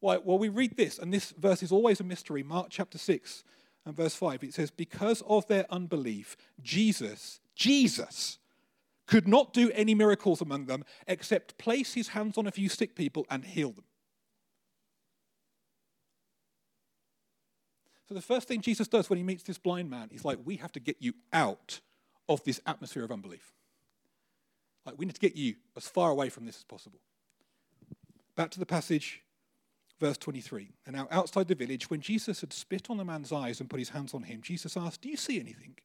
Why? 0.00 0.18
Well, 0.18 0.38
we 0.38 0.48
read 0.48 0.76
this, 0.76 0.98
and 0.98 1.12
this 1.12 1.32
verse 1.32 1.62
is 1.62 1.72
always 1.72 2.00
a 2.00 2.04
mystery. 2.04 2.42
Mark 2.42 2.68
chapter 2.70 2.98
6 2.98 3.44
and 3.84 3.96
verse 3.96 4.14
5. 4.14 4.44
It 4.44 4.54
says, 4.54 4.70
Because 4.70 5.22
of 5.26 5.46
their 5.48 5.66
unbelief, 5.70 6.36
Jesus, 6.62 7.40
Jesus, 7.54 8.38
could 9.06 9.26
not 9.26 9.52
do 9.52 9.70
any 9.72 9.94
miracles 9.94 10.40
among 10.40 10.66
them 10.66 10.84
except 11.06 11.58
place 11.58 11.94
his 11.94 12.08
hands 12.08 12.38
on 12.38 12.46
a 12.46 12.52
few 12.52 12.68
sick 12.68 12.94
people 12.94 13.26
and 13.30 13.44
heal 13.44 13.72
them. 13.72 13.84
So, 18.08 18.14
the 18.14 18.22
first 18.22 18.48
thing 18.48 18.60
Jesus 18.60 18.88
does 18.88 19.10
when 19.10 19.18
he 19.18 19.22
meets 19.22 19.42
this 19.42 19.58
blind 19.58 19.90
man, 19.90 20.08
is 20.12 20.24
like, 20.24 20.38
We 20.44 20.56
have 20.56 20.72
to 20.72 20.80
get 20.80 20.96
you 21.00 21.14
out 21.32 21.80
of 22.28 22.44
this 22.44 22.60
atmosphere 22.66 23.04
of 23.04 23.10
unbelief. 23.10 23.52
Like, 24.86 24.96
we 24.96 25.06
need 25.06 25.14
to 25.14 25.20
get 25.20 25.36
you 25.36 25.56
as 25.76 25.88
far 25.88 26.10
away 26.10 26.30
from 26.30 26.46
this 26.46 26.56
as 26.56 26.64
possible. 26.64 27.00
Back 28.36 28.50
to 28.52 28.58
the 28.58 28.66
passage, 28.66 29.22
verse 29.98 30.16
23. 30.18 30.70
And 30.86 30.96
now, 30.96 31.08
outside 31.10 31.48
the 31.48 31.54
village, 31.54 31.90
when 31.90 32.00
Jesus 32.00 32.40
had 32.40 32.52
spit 32.52 32.90
on 32.90 32.96
the 32.96 33.04
man's 33.04 33.32
eyes 33.32 33.60
and 33.60 33.68
put 33.70 33.78
his 33.78 33.90
hands 33.90 34.14
on 34.14 34.22
him, 34.22 34.40
Jesus 34.42 34.76
asked, 34.76 35.02
Do 35.02 35.08
you 35.08 35.16
see 35.16 35.40
anything? 35.40 35.76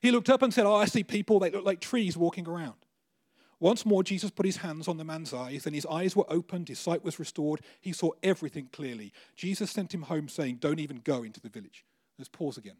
He 0.00 0.10
looked 0.10 0.30
up 0.30 0.42
and 0.42 0.52
said, 0.52 0.66
Oh, 0.66 0.74
I 0.74 0.86
see 0.86 1.04
people. 1.04 1.38
They 1.38 1.50
look 1.50 1.64
like 1.64 1.80
trees 1.80 2.16
walking 2.16 2.48
around. 2.48 2.86
Once 3.58 3.84
more, 3.84 4.02
Jesus 4.02 4.30
put 4.30 4.46
his 4.46 4.58
hands 4.58 4.88
on 4.88 4.96
the 4.96 5.04
man's 5.04 5.34
eyes, 5.34 5.66
and 5.66 5.74
his 5.74 5.84
eyes 5.86 6.16
were 6.16 6.24
opened, 6.32 6.68
his 6.68 6.78
sight 6.78 7.04
was 7.04 7.18
restored. 7.18 7.60
He 7.80 7.92
saw 7.92 8.12
everything 8.22 8.70
clearly. 8.72 9.12
Jesus 9.36 9.70
sent 9.70 9.92
him 9.92 10.02
home, 10.02 10.28
saying, 10.28 10.56
Don't 10.56 10.80
even 10.80 11.00
go 11.04 11.22
into 11.22 11.40
the 11.40 11.50
village. 11.50 11.84
Let's 12.18 12.30
pause 12.30 12.56
again. 12.56 12.76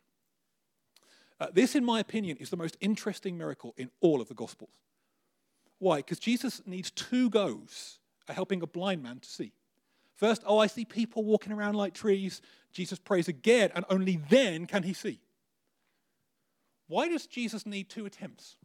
Uh, 1.38 1.49
this, 1.52 1.75
in 1.75 1.85
my 1.85 2.00
opinion, 2.00 2.37
is 2.38 2.50
the 2.50 2.57
most 2.57 2.76
interesting 2.81 3.37
miracle 3.37 3.75
in 3.76 3.90
all 4.00 4.21
of 4.21 4.29
the 4.29 4.35
Gospels. 4.35 4.75
Why? 5.79 5.99
Because 5.99 6.19
Jesus 6.19 6.62
needs 6.67 6.90
two 6.90 7.31
goes 7.31 7.99
at 8.29 8.35
helping 8.35 8.62
a 8.62 8.67
blind 8.67 9.02
man 9.02 9.21
to 9.21 9.29
see. 9.29 9.52
First, 10.21 10.43
oh, 10.45 10.59
I 10.59 10.67
see 10.67 10.85
people 10.85 11.25
walking 11.25 11.50
around 11.50 11.77
like 11.77 11.95
trees. 11.95 12.43
Jesus 12.73 12.99
prays 12.99 13.27
again, 13.27 13.71
and 13.75 13.87
only 13.89 14.21
then 14.29 14.67
can 14.67 14.83
he 14.83 14.93
see. 14.93 15.19
Why 16.89 17.09
does 17.09 17.27
Jesus 17.27 17.65
need 17.65 17.89
two 17.89 18.05
attempts? 18.05 18.57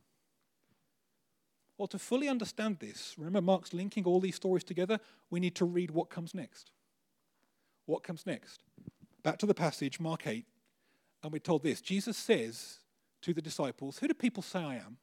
Well, 1.78 1.88
to 1.88 1.98
fully 1.98 2.28
understand 2.28 2.80
this, 2.80 3.16
remember 3.18 3.42
Mark's 3.42 3.74
linking 3.74 4.04
all 4.04 4.20
these 4.20 4.36
stories 4.36 4.66
together, 4.66 5.00
we 5.30 5.40
need 5.40 5.56
to 5.56 5.64
read 5.64 5.92
what 5.92 6.10
comes 6.10 6.36
next. 6.36 6.72
What 7.86 8.04
comes 8.04 8.26
next? 8.26 8.62
Back 9.24 9.38
to 9.38 9.46
the 9.46 9.54
passage, 9.54 9.98
Mark 9.98 10.28
8, 10.28 10.46
and 11.24 11.32
we're 11.32 11.40
told 11.40 11.64
this 11.64 11.80
Jesus 11.80 12.18
says 12.18 12.80
to 13.22 13.34
the 13.34 13.42
disciples, 13.42 14.00
Who 14.00 14.10
do 14.10 14.14
people 14.14 14.44
say 14.44 14.60
I 14.60 14.76
am? 14.76 14.98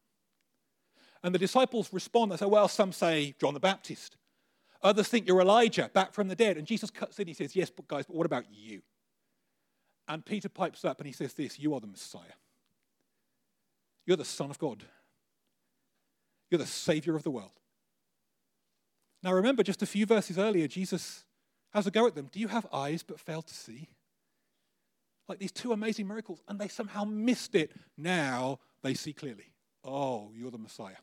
And 1.22 1.34
the 1.34 1.38
disciples 1.38 1.94
respond, 1.94 2.30
they 2.30 2.36
say, 2.36 2.44
Well, 2.44 2.68
some 2.68 2.92
say 2.92 3.34
John 3.40 3.54
the 3.54 3.60
Baptist. 3.60 4.18
Others 4.82 5.08
think 5.08 5.28
you're 5.28 5.40
Elijah, 5.40 5.90
back 5.92 6.12
from 6.12 6.28
the 6.28 6.34
dead. 6.34 6.56
And 6.56 6.66
Jesus 6.66 6.90
cuts 6.90 7.18
in, 7.18 7.28
he 7.28 7.34
says, 7.34 7.54
Yes, 7.54 7.70
but 7.70 7.86
guys, 7.86 8.06
but 8.06 8.16
what 8.16 8.26
about 8.26 8.44
you? 8.50 8.82
And 10.08 10.24
Peter 10.24 10.48
pipes 10.48 10.84
up 10.84 10.98
and 10.98 11.06
he 11.06 11.12
says 11.12 11.34
this 11.34 11.58
You 11.58 11.74
are 11.74 11.80
the 11.80 11.86
Messiah. 11.86 12.36
You're 14.06 14.16
the 14.16 14.24
Son 14.24 14.50
of 14.50 14.58
God. 14.58 14.84
You're 16.50 16.58
the 16.58 16.66
Savior 16.66 17.14
of 17.16 17.22
the 17.22 17.30
world. 17.30 17.52
Now, 19.22 19.32
remember, 19.32 19.62
just 19.62 19.82
a 19.82 19.86
few 19.86 20.04
verses 20.04 20.38
earlier, 20.38 20.66
Jesus 20.66 21.24
has 21.72 21.86
a 21.86 21.90
go 21.90 22.06
at 22.06 22.14
them. 22.16 22.28
Do 22.30 22.40
you 22.40 22.48
have 22.48 22.66
eyes 22.72 23.02
but 23.02 23.20
fail 23.20 23.42
to 23.42 23.54
see? 23.54 23.88
Like 25.28 25.38
these 25.38 25.52
two 25.52 25.72
amazing 25.72 26.08
miracles, 26.08 26.42
and 26.48 26.58
they 26.58 26.68
somehow 26.68 27.04
missed 27.04 27.54
it. 27.54 27.72
Now 27.96 28.58
they 28.82 28.94
see 28.94 29.12
clearly. 29.12 29.52
Oh, 29.84 30.32
you're 30.34 30.50
the 30.50 30.58
Messiah. 30.58 30.96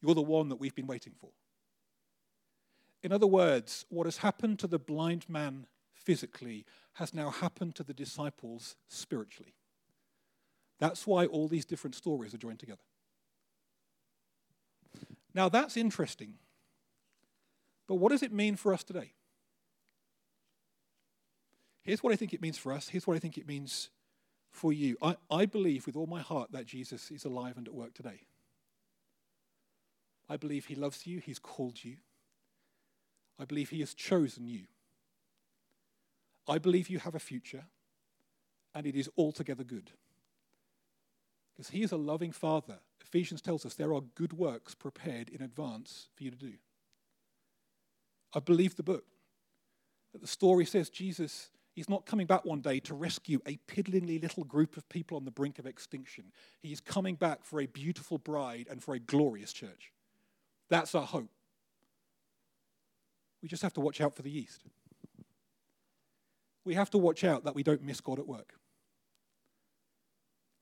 You're 0.00 0.14
the 0.14 0.22
one 0.22 0.48
that 0.50 0.56
we've 0.56 0.74
been 0.74 0.86
waiting 0.86 1.12
for. 1.20 1.30
In 3.02 3.12
other 3.12 3.26
words, 3.26 3.84
what 3.88 4.06
has 4.06 4.18
happened 4.18 4.58
to 4.60 4.66
the 4.66 4.78
blind 4.78 5.28
man 5.28 5.66
physically 5.92 6.64
has 6.94 7.14
now 7.14 7.30
happened 7.30 7.74
to 7.76 7.84
the 7.84 7.94
disciples 7.94 8.76
spiritually. 8.88 9.54
That's 10.80 11.06
why 11.06 11.26
all 11.26 11.48
these 11.48 11.64
different 11.64 11.94
stories 11.94 12.34
are 12.34 12.38
joined 12.38 12.60
together. 12.60 12.82
Now, 15.34 15.48
that's 15.48 15.76
interesting. 15.76 16.34
But 17.86 17.96
what 17.96 18.10
does 18.10 18.22
it 18.22 18.32
mean 18.32 18.56
for 18.56 18.72
us 18.72 18.82
today? 18.82 19.12
Here's 21.82 22.02
what 22.02 22.12
I 22.12 22.16
think 22.16 22.34
it 22.34 22.42
means 22.42 22.58
for 22.58 22.72
us. 22.72 22.88
Here's 22.88 23.06
what 23.06 23.16
I 23.16 23.20
think 23.20 23.38
it 23.38 23.46
means 23.46 23.90
for 24.50 24.72
you. 24.72 24.96
I, 25.00 25.16
I 25.30 25.46
believe 25.46 25.86
with 25.86 25.96
all 25.96 26.06
my 26.06 26.20
heart 26.20 26.52
that 26.52 26.66
Jesus 26.66 27.10
is 27.10 27.24
alive 27.24 27.56
and 27.56 27.66
at 27.68 27.74
work 27.74 27.94
today. 27.94 28.22
I 30.28 30.36
believe 30.36 30.66
he 30.66 30.74
loves 30.74 31.06
you, 31.06 31.20
he's 31.20 31.38
called 31.38 31.84
you. 31.84 31.96
I 33.38 33.44
believe 33.44 33.70
he 33.70 33.80
has 33.80 33.94
chosen 33.94 34.46
you. 34.46 34.62
I 36.48 36.58
believe 36.58 36.88
you 36.88 36.98
have 36.98 37.14
a 37.14 37.20
future, 37.20 37.64
and 38.74 38.86
it 38.86 38.96
is 38.96 39.10
altogether 39.16 39.64
good. 39.64 39.92
Because 41.54 41.70
he 41.70 41.82
is 41.82 41.92
a 41.92 41.96
loving 41.96 42.32
father 42.32 42.78
Ephesians 43.08 43.40
tells 43.40 43.64
us 43.64 43.74
there 43.74 43.94
are 43.94 44.02
good 44.14 44.34
works 44.34 44.74
prepared 44.74 45.30
in 45.30 45.40
advance 45.40 46.08
for 46.14 46.24
you 46.24 46.30
to 46.30 46.36
do. 46.36 46.52
I 48.34 48.40
believe 48.40 48.76
the 48.76 48.82
book. 48.82 49.04
That 50.12 50.20
the 50.20 50.26
story 50.26 50.66
says 50.66 50.90
Jesus 50.90 51.50
is 51.74 51.88
not 51.88 52.04
coming 52.04 52.26
back 52.26 52.44
one 52.44 52.60
day 52.60 52.80
to 52.80 52.94
rescue 52.94 53.40
a 53.46 53.58
piddlingly 53.66 54.20
little 54.20 54.44
group 54.44 54.76
of 54.76 54.88
people 54.90 55.16
on 55.16 55.24
the 55.24 55.30
brink 55.30 55.58
of 55.58 55.66
extinction. 55.66 56.32
He 56.60 56.72
is 56.72 56.80
coming 56.80 57.14
back 57.14 57.44
for 57.44 57.60
a 57.60 57.66
beautiful 57.66 58.18
bride 58.18 58.66
and 58.70 58.82
for 58.82 58.94
a 58.94 58.98
glorious 58.98 59.52
church. 59.52 59.92
That's 60.68 60.94
our 60.94 61.06
hope. 61.06 61.30
We 63.42 63.48
just 63.48 63.62
have 63.62 63.74
to 63.74 63.80
watch 63.80 64.00
out 64.00 64.14
for 64.14 64.22
the 64.22 64.30
yeast. 64.30 64.64
We 66.64 66.74
have 66.74 66.90
to 66.90 66.98
watch 66.98 67.24
out 67.24 67.44
that 67.44 67.54
we 67.54 67.62
don't 67.62 67.82
miss 67.82 68.00
God 68.00 68.18
at 68.18 68.26
work. 68.26 68.54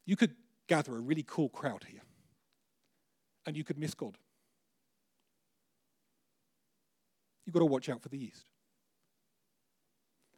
You 0.04 0.16
could 0.16 0.34
gather 0.68 0.96
a 0.96 1.00
really 1.00 1.24
cool 1.26 1.48
crowd 1.48 1.84
here 1.88 2.02
and 3.44 3.56
you 3.56 3.64
could 3.64 3.78
miss 3.78 3.94
God. 3.94 4.18
You've 7.44 7.54
got 7.54 7.60
to 7.60 7.66
watch 7.66 7.88
out 7.88 8.02
for 8.02 8.08
the 8.08 8.18
yeast. 8.18 8.44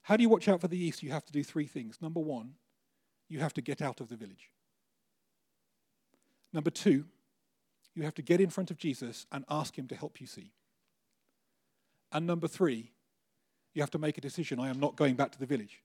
How 0.03 0.17
do 0.17 0.23
you 0.23 0.29
watch 0.29 0.49
out 0.49 0.61
for 0.61 0.69
the 0.69 0.77
yeast? 0.77 1.03
You 1.03 1.11
have 1.11 1.25
to 1.27 1.33
do 1.33 1.43
three 1.43 1.67
things. 1.67 1.99
Number 2.01 2.21
one, 2.21 2.55
you 3.29 3.41
have 3.41 3.55
to 3.55 3.61
get 3.61 3.83
out 3.83 4.01
of 4.01 4.09
the 4.09 4.17
village. 4.17 4.51
Number 6.53 6.71
two, 6.71 7.05
you 7.95 8.03
have 8.05 8.15
to 8.15 8.23
get 8.23 8.41
in 8.41 8.49
front 8.49 8.71
of 8.71 8.79
Jesus 8.79 9.27
and 9.33 9.45
ask 9.51 9.79
him 9.79 9.87
to 9.89 9.95
help 9.95 10.21
you 10.21 10.27
see. 10.27 10.53
And 12.13 12.27
number 12.27 12.49
three, 12.49 12.93
you 13.75 13.83
have 13.83 13.91
to 13.91 13.99
make 13.99 14.19
a 14.19 14.21
decision 14.21 14.59
I 14.59 14.69
am 14.69 14.81
not 14.81 14.97
going 14.97 15.15
back 15.15 15.31
to 15.33 15.39
the 15.39 15.47
village. 15.47 15.83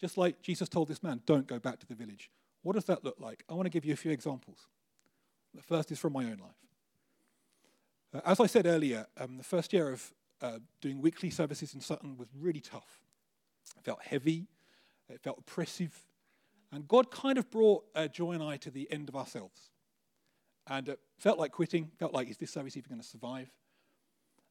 Just 0.00 0.16
like 0.16 0.42
Jesus 0.42 0.68
told 0.68 0.88
this 0.88 1.02
man, 1.02 1.20
don't 1.26 1.46
go 1.46 1.58
back 1.58 1.80
to 1.80 1.86
the 1.86 1.94
village. 1.94 2.30
What 2.62 2.74
does 2.74 2.84
that 2.84 3.04
look 3.04 3.16
like? 3.18 3.44
I 3.48 3.54
want 3.54 3.66
to 3.66 3.70
give 3.70 3.84
you 3.84 3.92
a 3.92 3.96
few 3.96 4.10
examples. 4.10 4.66
The 5.54 5.62
first 5.62 5.90
is 5.90 5.98
from 5.98 6.12
my 6.12 6.24
own 6.24 6.38
life. 6.38 6.62
Uh, 8.14 8.20
as 8.24 8.40
I 8.40 8.46
said 8.46 8.66
earlier, 8.66 9.06
um, 9.18 9.38
the 9.38 9.44
first 9.44 9.72
year 9.72 9.90
of 9.90 10.12
uh, 10.40 10.58
doing 10.80 11.00
weekly 11.00 11.30
services 11.30 11.74
in 11.74 11.80
Sutton 11.80 12.16
was 12.16 12.28
really 12.38 12.60
tough. 12.60 13.00
It 13.76 13.84
felt 13.84 14.02
heavy, 14.02 14.46
it 15.08 15.20
felt 15.20 15.38
oppressive, 15.38 15.94
and 16.72 16.86
God 16.86 17.10
kind 17.10 17.38
of 17.38 17.50
brought 17.50 17.84
uh, 17.94 18.08
Joy 18.08 18.32
and 18.32 18.42
I 18.42 18.56
to 18.58 18.70
the 18.70 18.90
end 18.90 19.08
of 19.08 19.16
ourselves. 19.16 19.70
And 20.66 20.88
it 20.90 21.00
felt 21.18 21.38
like 21.38 21.52
quitting, 21.52 21.90
felt 21.98 22.12
like, 22.12 22.28
is 22.28 22.36
this 22.36 22.50
service 22.50 22.76
even 22.76 22.90
going 22.90 23.00
to 23.00 23.06
survive? 23.06 23.50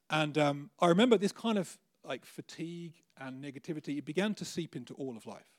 And 0.10 0.38
um, 0.38 0.70
I 0.80 0.88
remember 0.88 1.18
this 1.18 1.32
kind 1.32 1.58
of 1.58 1.78
like 2.04 2.26
fatigue 2.26 2.94
and 3.20 3.44
negativity, 3.44 3.98
it 3.98 4.06
began 4.06 4.34
to 4.36 4.46
seep 4.46 4.76
into 4.76 4.94
all 4.94 5.18
of 5.18 5.26
life. 5.26 5.50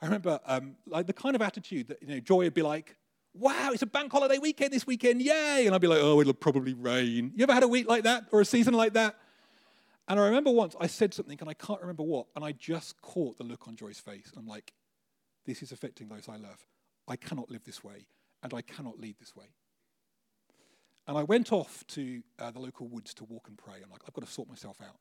I 0.00 0.06
remember 0.06 0.40
um, 0.46 0.76
like 0.86 1.06
the 1.06 1.12
kind 1.12 1.34
of 1.34 1.42
attitude 1.42 1.88
that 1.88 2.02
you 2.02 2.08
know, 2.08 2.20
Joy 2.20 2.44
would 2.44 2.54
be 2.54 2.62
like, 2.62 2.96
wow, 3.34 3.70
it's 3.72 3.82
a 3.82 3.86
bank 3.86 4.12
holiday 4.12 4.38
weekend 4.38 4.72
this 4.72 4.86
weekend, 4.86 5.22
yay. 5.22 5.64
And 5.66 5.74
I'd 5.74 5.80
be 5.80 5.86
like, 5.86 6.00
oh, 6.02 6.20
it'll 6.20 6.34
probably 6.34 6.74
rain. 6.74 7.32
You 7.34 7.44
ever 7.44 7.54
had 7.54 7.62
a 7.62 7.68
week 7.68 7.88
like 7.88 8.04
that 8.04 8.24
or 8.30 8.40
a 8.40 8.44
season 8.44 8.74
like 8.74 8.92
that? 8.94 9.16
And 10.08 10.18
I 10.18 10.24
remember 10.24 10.50
once 10.50 10.74
I 10.80 10.88
said 10.88 11.14
something 11.14 11.38
and 11.40 11.48
I 11.48 11.54
can't 11.54 11.80
remember 11.80 12.02
what, 12.02 12.26
and 12.36 12.44
I 12.44 12.52
just 12.52 13.00
caught 13.00 13.38
the 13.38 13.44
look 13.44 13.68
on 13.68 13.76
Joy's 13.76 14.00
face. 14.00 14.32
I'm 14.36 14.46
like, 14.46 14.72
this 15.46 15.62
is 15.62 15.72
affecting 15.72 16.08
those 16.08 16.28
I 16.28 16.36
love. 16.36 16.66
I 17.08 17.16
cannot 17.16 17.50
live 17.50 17.64
this 17.64 17.82
way, 17.82 18.06
and 18.42 18.52
I 18.54 18.62
cannot 18.62 19.00
lead 19.00 19.16
this 19.18 19.34
way. 19.34 19.46
And 21.06 21.18
I 21.18 21.24
went 21.24 21.52
off 21.52 21.84
to 21.88 22.22
uh, 22.38 22.50
the 22.50 22.60
local 22.60 22.86
woods 22.86 23.12
to 23.14 23.24
walk 23.24 23.48
and 23.48 23.58
pray. 23.58 23.74
I'm 23.82 23.90
like, 23.90 24.02
I've 24.06 24.14
got 24.14 24.24
to 24.24 24.32
sort 24.32 24.48
myself 24.48 24.76
out. 24.80 24.98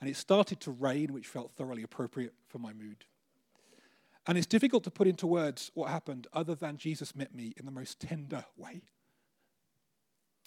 And 0.00 0.08
it 0.08 0.16
started 0.16 0.60
to 0.60 0.70
rain, 0.70 1.12
which 1.12 1.26
felt 1.26 1.52
thoroughly 1.52 1.82
appropriate 1.82 2.34
for 2.46 2.58
my 2.58 2.72
mood. 2.72 3.04
And 4.26 4.38
it's 4.38 4.46
difficult 4.46 4.84
to 4.84 4.90
put 4.90 5.08
into 5.08 5.26
words 5.26 5.70
what 5.74 5.90
happened 5.90 6.26
other 6.32 6.54
than 6.54 6.76
Jesus 6.76 7.16
met 7.16 7.34
me 7.34 7.54
in 7.56 7.64
the 7.64 7.72
most 7.72 8.00
tender 8.00 8.44
way. 8.56 8.82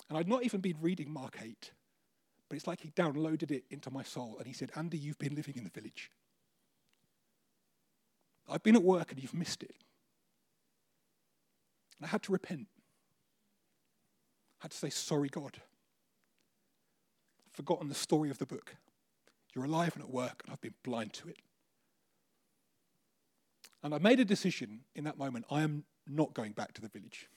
And 0.09 0.17
I'd 0.17 0.27
not 0.27 0.43
even 0.43 0.61
been 0.61 0.77
reading 0.81 1.11
Mark 1.11 1.37
8, 1.41 1.71
but 2.47 2.55
it's 2.55 2.67
like 2.67 2.81
he 2.81 2.91
downloaded 2.91 3.51
it 3.51 3.63
into 3.69 3.89
my 3.91 4.03
soul 4.03 4.35
and 4.37 4.47
he 4.47 4.53
said, 4.53 4.71
Andy, 4.75 4.97
you've 4.97 5.19
been 5.19 5.35
living 5.35 5.55
in 5.57 5.63
the 5.63 5.69
village. 5.69 6.11
I've 8.49 8.63
been 8.63 8.75
at 8.75 8.83
work 8.83 9.11
and 9.11 9.21
you've 9.21 9.33
missed 9.33 9.63
it. 9.63 9.75
And 11.97 12.05
I 12.05 12.09
had 12.09 12.23
to 12.23 12.31
repent. 12.31 12.67
I 14.61 14.65
had 14.65 14.71
to 14.71 14.77
say, 14.77 14.89
Sorry, 14.89 15.29
God. 15.29 15.57
I've 17.47 17.53
forgotten 17.53 17.89
the 17.89 17.95
story 17.95 18.29
of 18.29 18.37
the 18.37 18.45
book. 18.45 18.75
You're 19.53 19.65
alive 19.65 19.93
and 19.95 20.03
at 20.03 20.09
work, 20.09 20.41
and 20.43 20.53
I've 20.53 20.61
been 20.61 20.75
blind 20.83 21.13
to 21.13 21.29
it. 21.29 21.37
And 23.83 23.93
I 23.93 23.97
made 23.97 24.19
a 24.19 24.25
decision 24.25 24.81
in 24.95 25.03
that 25.05 25.17
moment 25.17 25.45
I 25.49 25.63
am 25.63 25.83
not 26.07 26.33
going 26.33 26.51
back 26.51 26.73
to 26.73 26.81
the 26.81 26.87
village. 26.87 27.27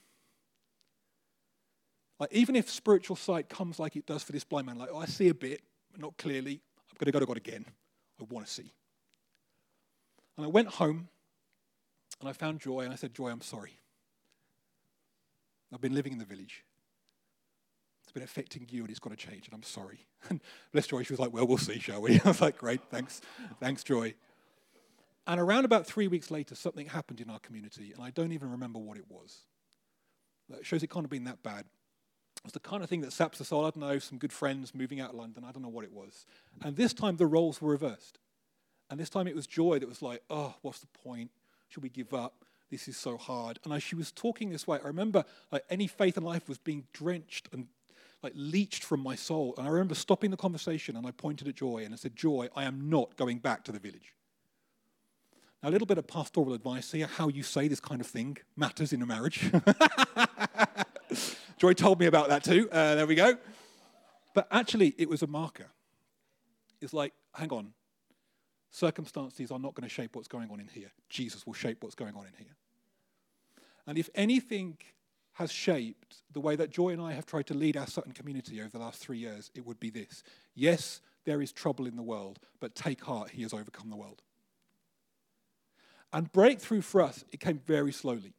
Like, 2.19 2.31
even 2.31 2.55
if 2.55 2.69
spiritual 2.69 3.17
sight 3.17 3.49
comes 3.49 3.79
like 3.79 3.95
it 3.95 4.05
does 4.05 4.23
for 4.23 4.31
this 4.31 4.43
blind 4.43 4.67
man, 4.67 4.77
like, 4.77 4.89
oh, 4.91 4.99
I 4.99 5.05
see 5.05 5.27
a 5.27 5.33
bit, 5.33 5.61
but 5.91 5.99
not 5.99 6.15
clearly, 6.17 6.61
I'm 6.89 6.95
going 6.97 7.07
to 7.07 7.11
go 7.11 7.19
to 7.19 7.25
God 7.25 7.37
again. 7.37 7.65
I 8.21 8.23
want 8.29 8.45
to 8.45 8.51
see. 8.51 8.71
And 10.37 10.45
I 10.45 10.49
went 10.49 10.69
home 10.69 11.09
and 12.19 12.29
I 12.29 12.33
found 12.33 12.61
Joy 12.61 12.81
and 12.81 12.93
I 12.93 12.95
said, 12.95 13.13
Joy, 13.13 13.29
I'm 13.29 13.41
sorry. 13.41 13.77
I've 15.73 15.81
been 15.81 15.93
living 15.93 16.13
in 16.13 16.19
the 16.19 16.25
village. 16.25 16.63
Been 18.15 18.23
affecting 18.23 18.65
you 18.69 18.81
and 18.81 18.89
it's 18.89 18.99
got 18.99 19.09
to 19.09 19.17
change 19.17 19.45
and 19.45 19.53
I'm 19.53 19.61
sorry. 19.61 19.99
And 20.29 20.39
bless 20.71 20.87
Joy, 20.87 21.03
she 21.03 21.11
was 21.11 21.19
like, 21.19 21.33
Well, 21.33 21.45
we'll 21.45 21.57
see, 21.57 21.79
shall 21.79 22.01
we? 22.01 22.19
I 22.25 22.29
was 22.29 22.39
like, 22.39 22.57
Great, 22.57 22.81
thanks. 22.89 23.19
Thanks, 23.59 23.83
Joy. 23.83 24.15
And 25.27 25.39
around 25.39 25.65
about 25.65 25.85
three 25.85 26.07
weeks 26.07 26.31
later, 26.31 26.55
something 26.55 26.87
happened 26.87 27.19
in 27.19 27.29
our 27.29 27.39
community, 27.39 27.91
and 27.93 28.01
I 28.01 28.11
don't 28.11 28.31
even 28.31 28.51
remember 28.51 28.79
what 28.79 28.97
it 28.97 29.05
was. 29.09 29.43
That 30.49 30.65
shows 30.65 30.81
it 30.81 30.89
can't 30.89 31.03
have 31.03 31.09
been 31.09 31.25
that 31.25 31.43
bad. 31.43 31.65
It 32.37 32.43
was 32.43 32.53
the 32.53 32.59
kind 32.59 32.83
of 32.83 32.89
thing 32.89 33.01
that 33.01 33.11
saps 33.11 33.39
the 33.39 33.43
soul. 33.43 33.65
I 33.65 33.71
don't 33.71 33.77
know, 33.77 33.99
some 33.99 34.17
good 34.17 34.31
friends 34.31 34.73
moving 34.73 35.01
out 35.01 35.09
of 35.09 35.15
London. 35.15 35.43
I 35.43 35.51
don't 35.51 35.63
know 35.63 35.69
what 35.69 35.83
it 35.83 35.91
was. 35.91 36.25
And 36.61 36.77
this 36.77 36.93
time 36.93 37.17
the 37.17 37.25
roles 37.25 37.61
were 37.61 37.71
reversed. 37.71 38.19
And 38.89 38.99
this 38.99 39.09
time 39.09 39.27
it 39.27 39.35
was 39.35 39.47
Joy 39.47 39.79
that 39.79 39.89
was 39.89 40.01
like, 40.01 40.21
oh, 40.29 40.55
what's 40.61 40.79
the 40.79 40.87
point? 40.87 41.31
Should 41.69 41.83
we 41.83 41.89
give 41.89 42.13
up? 42.13 42.45
This 42.69 42.87
is 42.87 42.97
so 42.97 43.17
hard. 43.17 43.59
And 43.63 43.73
as 43.73 43.81
she 43.83 43.95
was 43.95 44.11
talking 44.11 44.49
this 44.49 44.67
way, 44.67 44.79
I 44.83 44.87
remember 44.87 45.25
like 45.51 45.63
any 45.69 45.87
faith 45.87 46.17
in 46.17 46.23
life 46.23 46.47
was 46.47 46.57
being 46.57 46.85
drenched 46.93 47.49
and 47.51 47.67
like 48.25 48.33
leached 48.35 48.83
from 48.83 49.01
my 49.01 49.15
soul. 49.15 49.53
And 49.55 49.67
I 49.67 49.69
remember 49.69 49.93
stopping 49.93 50.31
the 50.31 50.37
conversation 50.37 50.95
and 50.95 51.05
I 51.05 51.11
pointed 51.11 51.47
at 51.47 51.53
Joy 51.53 51.83
and 51.85 51.93
I 51.93 51.97
said, 51.97 52.15
Joy, 52.15 52.49
I 52.55 52.63
am 52.63 52.89
not 52.89 53.15
going 53.17 53.37
back 53.37 53.63
to 53.65 53.71
the 53.71 53.77
village. 53.77 54.15
Now, 55.61 55.69
a 55.69 55.71
little 55.71 55.85
bit 55.85 55.99
of 55.99 56.07
pastoral 56.07 56.53
advice 56.53 56.91
here 56.91 57.05
how 57.05 57.27
you 57.27 57.43
say 57.43 57.67
this 57.67 57.79
kind 57.79 58.01
of 58.01 58.07
thing 58.07 58.37
matters 58.55 58.93
in 58.93 59.03
a 59.03 59.05
marriage. 59.05 59.41
Joy 61.59 61.73
told 61.73 61.99
me 61.99 62.07
about 62.07 62.29
that 62.29 62.43
too. 62.43 62.67
Uh, 62.71 62.95
there 62.95 63.05
we 63.05 63.13
go. 63.13 63.37
But 64.33 64.47
actually, 64.49 64.95
it 64.97 65.07
was 65.07 65.21
a 65.21 65.27
marker. 65.27 65.67
It's 66.81 66.93
like, 66.93 67.13
hang 67.35 67.51
on, 67.51 67.73
circumstances 68.71 69.51
are 69.51 69.59
not 69.59 69.75
going 69.75 69.87
to 69.87 69.93
shape 69.93 70.15
what's 70.15 70.27
going 70.27 70.49
on 70.49 70.59
in 70.59 70.67
here. 70.67 70.91
Jesus 71.09 71.45
will 71.45 71.53
shape 71.53 71.83
what's 71.83 71.95
going 71.95 72.15
on 72.15 72.25
in 72.25 72.33
here. 72.39 72.55
And 73.85 73.99
if 73.99 74.09
anything 74.15 74.79
has 75.35 75.51
shaped 75.51 76.21
the 76.31 76.39
way 76.39 76.55
that 76.55 76.69
Joy 76.69 76.89
and 76.89 77.01
I 77.01 77.11
have 77.13 77.25
tried 77.25 77.47
to 77.47 77.53
lead 77.53 77.75
our 77.75 77.87
Sutton 77.87 78.13
community 78.13 78.61
over 78.61 78.69
the 78.69 78.79
last 78.79 78.99
three 78.99 79.17
years, 79.17 79.51
it 79.53 79.65
would 79.65 79.79
be 79.79 79.89
this. 79.89 80.23
Yes, 80.53 81.01
there 81.25 81.41
is 81.41 81.51
trouble 81.51 81.87
in 81.87 81.97
the 81.97 82.03
world, 82.03 82.39
but 82.61 82.73
take 82.73 83.03
heart, 83.03 83.31
he 83.31 83.41
has 83.41 83.53
overcome 83.53 83.89
the 83.89 83.97
world. 83.97 84.21
And 86.13 86.31
breakthrough 86.31 86.81
for 86.81 87.01
us, 87.01 87.25
it 87.33 87.41
came 87.41 87.59
very 87.67 87.91
slowly. 87.91 88.33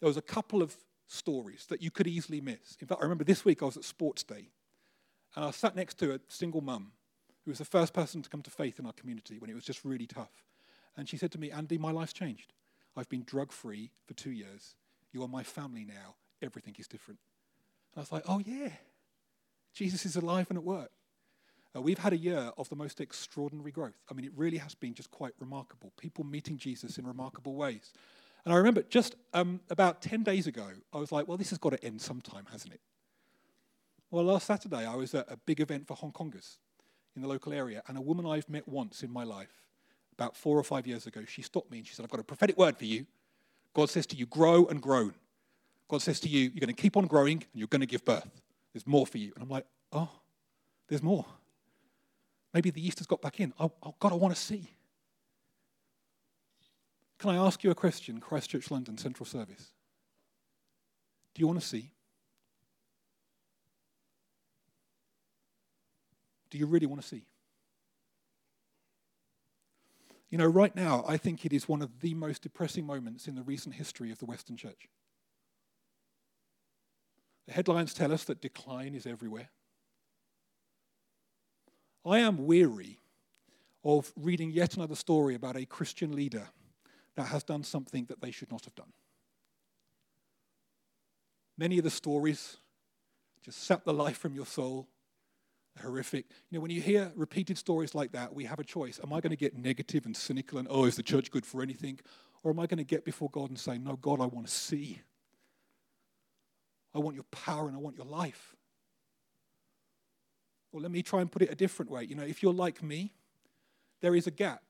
There 0.00 0.08
was 0.08 0.18
a 0.18 0.22
couple 0.22 0.60
of 0.60 0.76
stories 1.06 1.64
that 1.70 1.80
you 1.80 1.90
could 1.90 2.06
easily 2.06 2.42
miss. 2.42 2.76
In 2.80 2.86
fact, 2.86 3.00
I 3.00 3.04
remember 3.04 3.24
this 3.24 3.46
week 3.46 3.62
I 3.62 3.66
was 3.66 3.78
at 3.78 3.84
sports 3.84 4.22
day, 4.22 4.50
and 5.34 5.44
I 5.46 5.50
sat 5.52 5.74
next 5.74 5.98
to 6.00 6.14
a 6.14 6.20
single 6.28 6.60
mum 6.60 6.92
who 7.46 7.50
was 7.50 7.58
the 7.58 7.64
first 7.64 7.94
person 7.94 8.20
to 8.20 8.28
come 8.28 8.42
to 8.42 8.50
faith 8.50 8.78
in 8.78 8.84
our 8.84 8.92
community 8.92 9.38
when 9.38 9.48
it 9.48 9.54
was 9.54 9.64
just 9.64 9.86
really 9.86 10.06
tough. 10.06 10.44
And 10.98 11.08
she 11.08 11.16
said 11.16 11.32
to 11.32 11.38
me, 11.38 11.50
Andy, 11.50 11.78
my 11.78 11.92
life's 11.92 12.12
changed. 12.12 12.52
I've 12.94 13.08
been 13.08 13.24
drug 13.24 13.52
free 13.52 13.90
for 14.06 14.12
two 14.12 14.32
years. 14.32 14.74
You 15.12 15.22
are 15.22 15.28
my 15.28 15.42
family 15.42 15.84
now. 15.84 16.14
Everything 16.42 16.76
is 16.78 16.86
different. 16.86 17.20
And 17.94 18.00
I 18.00 18.02
was 18.02 18.12
like, 18.12 18.24
oh, 18.28 18.40
yeah. 18.44 18.70
Jesus 19.74 20.06
is 20.06 20.16
alive 20.16 20.46
and 20.48 20.58
at 20.58 20.64
work. 20.64 20.90
Uh, 21.76 21.82
we've 21.82 21.98
had 21.98 22.12
a 22.12 22.16
year 22.16 22.50
of 22.56 22.68
the 22.68 22.76
most 22.76 23.00
extraordinary 23.00 23.70
growth. 23.70 23.98
I 24.10 24.14
mean, 24.14 24.24
it 24.24 24.32
really 24.34 24.58
has 24.58 24.74
been 24.74 24.94
just 24.94 25.10
quite 25.10 25.32
remarkable. 25.38 25.92
People 25.98 26.24
meeting 26.24 26.56
Jesus 26.56 26.98
in 26.98 27.06
remarkable 27.06 27.54
ways. 27.54 27.92
And 28.44 28.54
I 28.54 28.56
remember 28.56 28.82
just 28.82 29.16
um, 29.34 29.60
about 29.68 30.00
10 30.00 30.22
days 30.22 30.46
ago, 30.46 30.66
I 30.92 30.98
was 30.98 31.12
like, 31.12 31.28
well, 31.28 31.36
this 31.36 31.50
has 31.50 31.58
got 31.58 31.70
to 31.70 31.84
end 31.84 32.00
sometime, 32.00 32.46
hasn't 32.50 32.72
it? 32.72 32.80
Well, 34.10 34.24
last 34.24 34.46
Saturday, 34.46 34.86
I 34.86 34.94
was 34.94 35.14
at 35.14 35.30
a 35.30 35.36
big 35.36 35.60
event 35.60 35.86
for 35.86 35.94
Hong 35.94 36.12
Kongers 36.12 36.56
in 37.14 37.20
the 37.20 37.28
local 37.28 37.52
area, 37.52 37.82
and 37.88 37.98
a 37.98 38.00
woman 38.00 38.24
I've 38.24 38.48
met 38.48 38.66
once 38.66 39.02
in 39.02 39.12
my 39.12 39.24
life, 39.24 39.62
about 40.14 40.36
four 40.36 40.58
or 40.58 40.64
five 40.64 40.86
years 40.86 41.06
ago, 41.06 41.24
she 41.26 41.42
stopped 41.42 41.70
me 41.70 41.78
and 41.78 41.86
she 41.86 41.94
said, 41.94 42.04
I've 42.04 42.10
got 42.10 42.20
a 42.20 42.24
prophetic 42.24 42.56
word 42.56 42.76
for 42.76 42.86
you. 42.86 43.06
God 43.74 43.90
says 43.90 44.06
to 44.08 44.16
you, 44.16 44.26
grow 44.26 44.66
and 44.66 44.82
groan. 44.82 45.14
God 45.88 46.02
says 46.02 46.20
to 46.20 46.28
you, 46.28 46.40
you're 46.40 46.60
going 46.60 46.74
to 46.74 46.80
keep 46.80 46.96
on 46.96 47.06
growing 47.06 47.38
and 47.38 47.46
you're 47.54 47.68
going 47.68 47.80
to 47.80 47.86
give 47.86 48.04
birth. 48.04 48.28
There's 48.72 48.86
more 48.86 49.06
for 49.06 49.18
you. 49.18 49.32
And 49.34 49.42
I'm 49.42 49.48
like, 49.48 49.66
oh, 49.92 50.10
there's 50.88 51.02
more. 51.02 51.24
Maybe 52.52 52.70
the 52.70 52.80
yeast 52.80 52.98
has 52.98 53.06
got 53.06 53.22
back 53.22 53.40
in. 53.40 53.52
Oh, 53.58 53.72
oh 53.82 53.94
God, 53.98 54.12
I 54.12 54.16
want 54.16 54.34
to 54.34 54.40
see. 54.40 54.68
Can 57.18 57.30
I 57.30 57.36
ask 57.36 57.64
you 57.64 57.70
a 57.70 57.74
question, 57.74 58.20
Christchurch 58.20 58.70
London 58.70 58.96
Central 58.96 59.26
Service? 59.26 59.72
Do 61.34 61.40
you 61.40 61.46
want 61.46 61.60
to 61.60 61.66
see? 61.66 61.90
Do 66.50 66.58
you 66.58 66.66
really 66.66 66.86
want 66.86 67.02
to 67.02 67.06
see? 67.06 67.24
You 70.30 70.38
know, 70.38 70.46
right 70.46 70.74
now, 70.76 71.04
I 71.08 71.16
think 71.16 71.44
it 71.44 71.52
is 71.52 71.68
one 71.68 71.80
of 71.80 72.00
the 72.00 72.14
most 72.14 72.42
depressing 72.42 72.84
moments 72.84 73.26
in 73.26 73.34
the 73.34 73.42
recent 73.42 73.74
history 73.74 74.10
of 74.10 74.18
the 74.18 74.26
Western 74.26 74.56
Church. 74.56 74.88
The 77.46 77.54
headlines 77.54 77.94
tell 77.94 78.12
us 78.12 78.24
that 78.24 78.42
decline 78.42 78.94
is 78.94 79.06
everywhere. 79.06 79.48
I 82.04 82.18
am 82.18 82.46
weary 82.46 82.98
of 83.84 84.12
reading 84.16 84.50
yet 84.50 84.76
another 84.76 84.94
story 84.94 85.34
about 85.34 85.56
a 85.56 85.64
Christian 85.64 86.14
leader 86.14 86.48
that 87.16 87.28
has 87.28 87.42
done 87.42 87.64
something 87.64 88.04
that 88.06 88.20
they 88.20 88.30
should 88.30 88.50
not 88.52 88.64
have 88.66 88.74
done. 88.74 88.92
Many 91.56 91.78
of 91.78 91.84
the 91.84 91.90
stories 91.90 92.58
just 93.42 93.62
sap 93.62 93.84
the 93.84 93.94
life 93.94 94.18
from 94.18 94.34
your 94.34 94.46
soul. 94.46 94.88
Horrific. 95.82 96.26
You 96.50 96.58
know, 96.58 96.62
when 96.62 96.70
you 96.70 96.80
hear 96.80 97.12
repeated 97.14 97.58
stories 97.58 97.94
like 97.94 98.12
that, 98.12 98.34
we 98.34 98.44
have 98.44 98.58
a 98.58 98.64
choice. 98.64 98.98
Am 99.02 99.12
I 99.12 99.20
going 99.20 99.30
to 99.30 99.36
get 99.36 99.56
negative 99.56 100.06
and 100.06 100.16
cynical 100.16 100.58
and, 100.58 100.66
oh, 100.70 100.84
is 100.84 100.96
the 100.96 101.02
church 101.02 101.30
good 101.30 101.46
for 101.46 101.62
anything? 101.62 102.00
Or 102.42 102.50
am 102.50 102.60
I 102.60 102.66
going 102.66 102.78
to 102.78 102.84
get 102.84 103.04
before 103.04 103.30
God 103.30 103.50
and 103.50 103.58
say, 103.58 103.78
no, 103.78 103.96
God, 103.96 104.20
I 104.20 104.26
want 104.26 104.46
to 104.46 104.52
see. 104.52 105.00
I 106.94 106.98
want 106.98 107.14
your 107.14 107.24
power 107.24 107.68
and 107.68 107.76
I 107.76 107.80
want 107.80 107.96
your 107.96 108.06
life. 108.06 108.56
Or 110.72 110.80
let 110.80 110.90
me 110.90 111.02
try 111.02 111.20
and 111.20 111.30
put 111.30 111.42
it 111.42 111.50
a 111.50 111.54
different 111.54 111.90
way. 111.90 112.04
You 112.04 112.14
know, 112.14 112.24
if 112.24 112.42
you're 112.42 112.52
like 112.52 112.82
me, 112.82 113.12
there 114.00 114.14
is 114.14 114.26
a 114.26 114.30
gap 114.30 114.62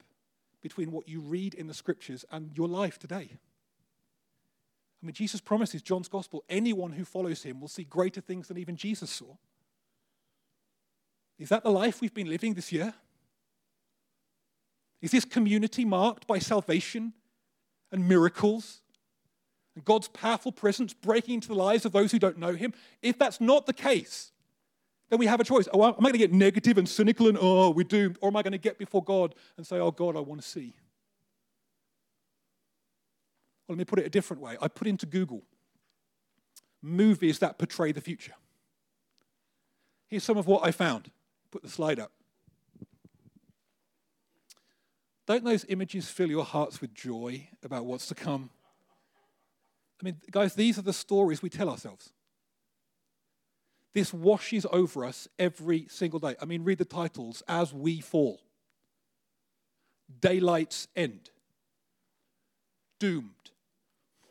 between 0.61 0.90
what 0.90 1.08
you 1.08 1.20
read 1.20 1.54
in 1.54 1.66
the 1.66 1.74
scriptures 1.74 2.24
and 2.30 2.56
your 2.56 2.68
life 2.68 2.98
today. 2.98 3.30
I 5.02 5.06
mean, 5.06 5.14
Jesus 5.14 5.40
promises 5.40 5.80
John's 5.82 6.08
gospel 6.08 6.44
anyone 6.48 6.92
who 6.92 7.04
follows 7.04 7.42
him 7.42 7.61
will 7.61 7.68
see 7.68 7.84
greater 7.84 8.20
things 8.20 8.48
than 8.48 8.58
even 8.58 8.76
Jesus 8.76 9.11
saw. 9.11 9.37
Is 11.38 11.51
that 11.51 11.62
the 11.62 11.70
life 11.70 12.01
we've 12.01 12.14
been 12.14 12.29
living 12.29 12.55
this 12.55 12.72
year? 12.72 12.94
Is 15.01 15.12
this 15.12 15.24
community 15.24 15.85
marked 15.85 16.27
by 16.27 16.38
salvation 16.40 17.12
and 17.92 18.09
miracles 18.09 18.81
and 19.77 19.85
God's 19.85 20.09
powerful 20.09 20.51
presence 20.51 20.92
breaking 20.92 21.35
into 21.35 21.48
the 21.48 21.55
lives 21.55 21.85
of 21.85 21.92
those 21.92 22.11
who 22.11 22.18
don't 22.18 22.38
know 22.38 22.55
him? 22.55 22.72
If 23.03 23.18
that's 23.18 23.40
not 23.40 23.66
the 23.66 23.72
case, 23.72 24.33
then 25.09 25.20
we 25.20 25.27
have 25.27 25.40
a 25.40 25.44
choice. 25.44 25.68
Oh, 25.72 25.87
am 25.87 25.94
I 25.98 26.03
going 26.03 26.12
to 26.14 26.18
get 26.18 26.33
negative 26.33 26.77
and 26.77 26.88
cynical 26.88 27.29
and, 27.29 27.38
oh, 27.40 27.70
we're 27.70 27.85
doomed? 27.85 28.18
Or 28.20 28.29
am 28.29 28.37
I 28.37 28.42
going 28.42 28.53
to 28.53 28.59
get 28.59 28.77
before 28.77 29.05
God 29.05 29.35
and 29.57 29.64
say, 29.64 29.77
oh, 29.79 29.92
God, 29.92 30.16
I 30.16 30.20
want 30.20 30.42
to 30.42 30.46
see? 30.46 30.74
Well, 33.66 33.77
let 33.77 33.79
me 33.79 33.85
put 33.85 34.01
it 34.01 34.07
a 34.07 34.11
different 34.11 34.42
way. 34.42 34.57
I 34.61 34.66
put 34.66 34.88
into 34.88 35.07
Google 35.07 35.42
movies 36.83 37.38
that 37.38 37.59
portray 37.59 37.92
the 37.92 38.01
future. 38.01 38.35
Here's 40.09 40.24
some 40.24 40.38
of 40.38 40.46
what 40.46 40.64
I 40.64 40.72
found. 40.72 41.11
Put 41.50 41.62
the 41.62 41.68
slide 41.68 41.98
up. 41.98 42.12
Don't 45.26 45.44
those 45.44 45.66
images 45.68 46.08
fill 46.08 46.30
your 46.30 46.44
hearts 46.44 46.80
with 46.80 46.94
joy 46.94 47.48
about 47.62 47.84
what's 47.84 48.06
to 48.06 48.14
come? 48.14 48.50
I 50.00 50.04
mean, 50.04 50.16
guys, 50.30 50.54
these 50.54 50.78
are 50.78 50.82
the 50.82 50.92
stories 50.92 51.42
we 51.42 51.50
tell 51.50 51.68
ourselves. 51.68 52.12
This 53.94 54.14
washes 54.14 54.64
over 54.70 55.04
us 55.04 55.28
every 55.38 55.87
single 55.88 56.20
day. 56.20 56.37
I 56.40 56.44
mean, 56.44 56.62
read 56.64 56.78
the 56.78 56.84
titles 56.84 57.42
As 57.48 57.74
We 57.74 58.00
Fall, 58.00 58.40
Daylight's 60.20 60.88
End, 60.94 61.30
Doomed. 63.00 63.50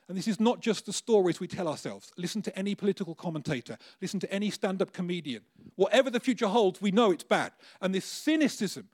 And 0.08 0.18
this 0.18 0.28
is 0.28 0.40
not 0.40 0.62
just 0.62 0.86
the 0.86 0.94
stories 0.94 1.40
we 1.40 1.48
tell 1.48 1.68
ourselves. 1.68 2.12
Listen 2.16 2.42
to 2.44 2.58
any 2.58 2.76
political 2.76 3.14
commentator, 3.14 3.78
listen 4.02 4.20
to 4.22 4.32
any 4.32 4.50
stand 4.50 4.82
up 4.82 4.94
comedian. 4.94 5.42
Whatever 5.76 6.10
the 6.10 6.20
future 6.20 6.48
holds, 6.48 6.82
we 6.82 6.92
know 6.92 7.12
it's 7.12 7.24
bad. 7.24 7.52
And 7.82 7.94
this 7.94 8.06
cynicism, 8.06 8.88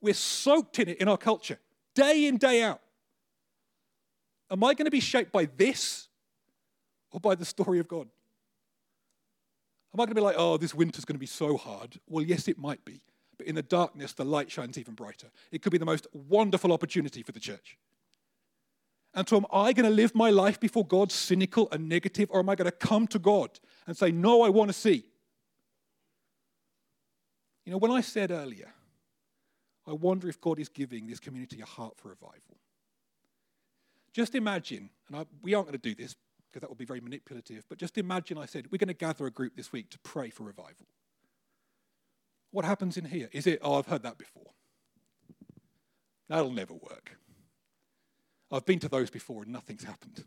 we're 0.00 0.14
soaked 0.14 0.78
in 0.78 0.88
it 0.88 0.98
in 0.98 1.08
our 1.08 1.18
culture, 1.18 1.58
day 1.94 2.26
in, 2.26 2.38
day 2.38 2.62
out. 2.62 2.80
Am 4.50 4.62
I 4.64 4.74
going 4.74 4.86
to 4.86 4.90
be 4.90 5.00
shaped 5.00 5.32
by 5.32 5.46
this 5.56 6.08
or 7.10 7.20
by 7.20 7.34
the 7.34 7.44
story 7.44 7.78
of 7.78 7.88
God? 7.88 8.08
Am 9.92 10.00
I 10.00 10.04
going 10.04 10.08
to 10.08 10.14
be 10.14 10.20
like, 10.22 10.36
oh, 10.36 10.56
this 10.56 10.74
winter's 10.74 11.04
going 11.04 11.14
to 11.14 11.20
be 11.20 11.26
so 11.26 11.56
hard? 11.56 12.00
Well, 12.08 12.24
yes, 12.24 12.48
it 12.48 12.58
might 12.58 12.84
be. 12.84 13.00
But 13.36 13.46
in 13.46 13.54
the 13.54 13.62
darkness, 13.62 14.12
the 14.12 14.24
light 14.24 14.50
shines 14.50 14.78
even 14.78 14.94
brighter. 14.94 15.28
It 15.52 15.62
could 15.62 15.72
be 15.72 15.78
the 15.78 15.84
most 15.84 16.06
wonderful 16.12 16.72
opportunity 16.72 17.22
for 17.22 17.32
the 17.32 17.40
church. 17.40 17.78
And 19.14 19.28
so, 19.28 19.36
am 19.36 19.46
I 19.52 19.72
going 19.72 19.88
to 19.88 19.94
live 19.94 20.14
my 20.14 20.30
life 20.30 20.58
before 20.58 20.84
God 20.84 21.12
cynical 21.12 21.68
and 21.70 21.88
negative, 21.88 22.28
or 22.32 22.40
am 22.40 22.48
I 22.48 22.56
going 22.56 22.70
to 22.70 22.76
come 22.76 23.06
to 23.08 23.18
God 23.18 23.60
and 23.86 23.96
say, 23.96 24.10
No, 24.10 24.42
I 24.42 24.48
want 24.48 24.70
to 24.70 24.72
see? 24.72 25.04
You 27.64 27.72
know, 27.72 27.78
when 27.78 27.92
I 27.92 28.00
said 28.00 28.30
earlier, 28.30 28.74
I 29.86 29.92
wonder 29.92 30.28
if 30.28 30.40
God 30.40 30.58
is 30.58 30.68
giving 30.68 31.06
this 31.06 31.20
community 31.20 31.60
a 31.60 31.64
heart 31.64 31.94
for 31.96 32.08
revival. 32.08 32.58
Just 34.12 34.34
imagine, 34.34 34.90
and 35.08 35.16
I, 35.16 35.26
we 35.42 35.54
aren't 35.54 35.68
going 35.68 35.78
to 35.78 35.88
do 35.88 35.94
this 35.94 36.14
because 36.50 36.60
that 36.60 36.68
would 36.68 36.78
be 36.78 36.84
very 36.84 37.00
manipulative, 37.00 37.64
but 37.68 37.78
just 37.78 37.96
imagine 37.96 38.36
I 38.36 38.46
said, 38.46 38.66
We're 38.72 38.78
going 38.78 38.88
to 38.88 38.94
gather 38.94 39.26
a 39.26 39.30
group 39.30 39.54
this 39.54 39.72
week 39.72 39.90
to 39.90 39.98
pray 40.00 40.30
for 40.30 40.42
revival. 40.42 40.86
What 42.50 42.64
happens 42.64 42.96
in 42.96 43.04
here? 43.04 43.28
Is 43.32 43.46
it, 43.46 43.60
oh, 43.62 43.78
I've 43.78 43.86
heard 43.86 44.02
that 44.02 44.18
before? 44.18 44.52
That'll 46.28 46.52
never 46.52 46.74
work. 46.74 47.16
I've 48.54 48.66
been 48.66 48.78
to 48.80 48.88
those 48.88 49.10
before 49.10 49.42
and 49.42 49.52
nothing's 49.52 49.84
happened. 49.84 50.24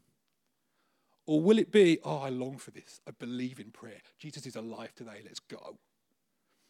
Or 1.26 1.42
will 1.42 1.60
it 1.60 1.72
be, 1.72 2.00
oh, 2.04 2.20
I 2.20 2.30
long 2.30 2.58
for 2.58 2.72
this. 2.72 3.02
I 3.08 3.12
believe 3.12 3.60
in 3.60 3.72
prayer. 3.72 4.02
Jesus 4.18 4.46
is 4.46 4.56
alive 4.56 4.94
today. 4.96 5.22
Let's 5.24 5.40
go. 5.40 5.78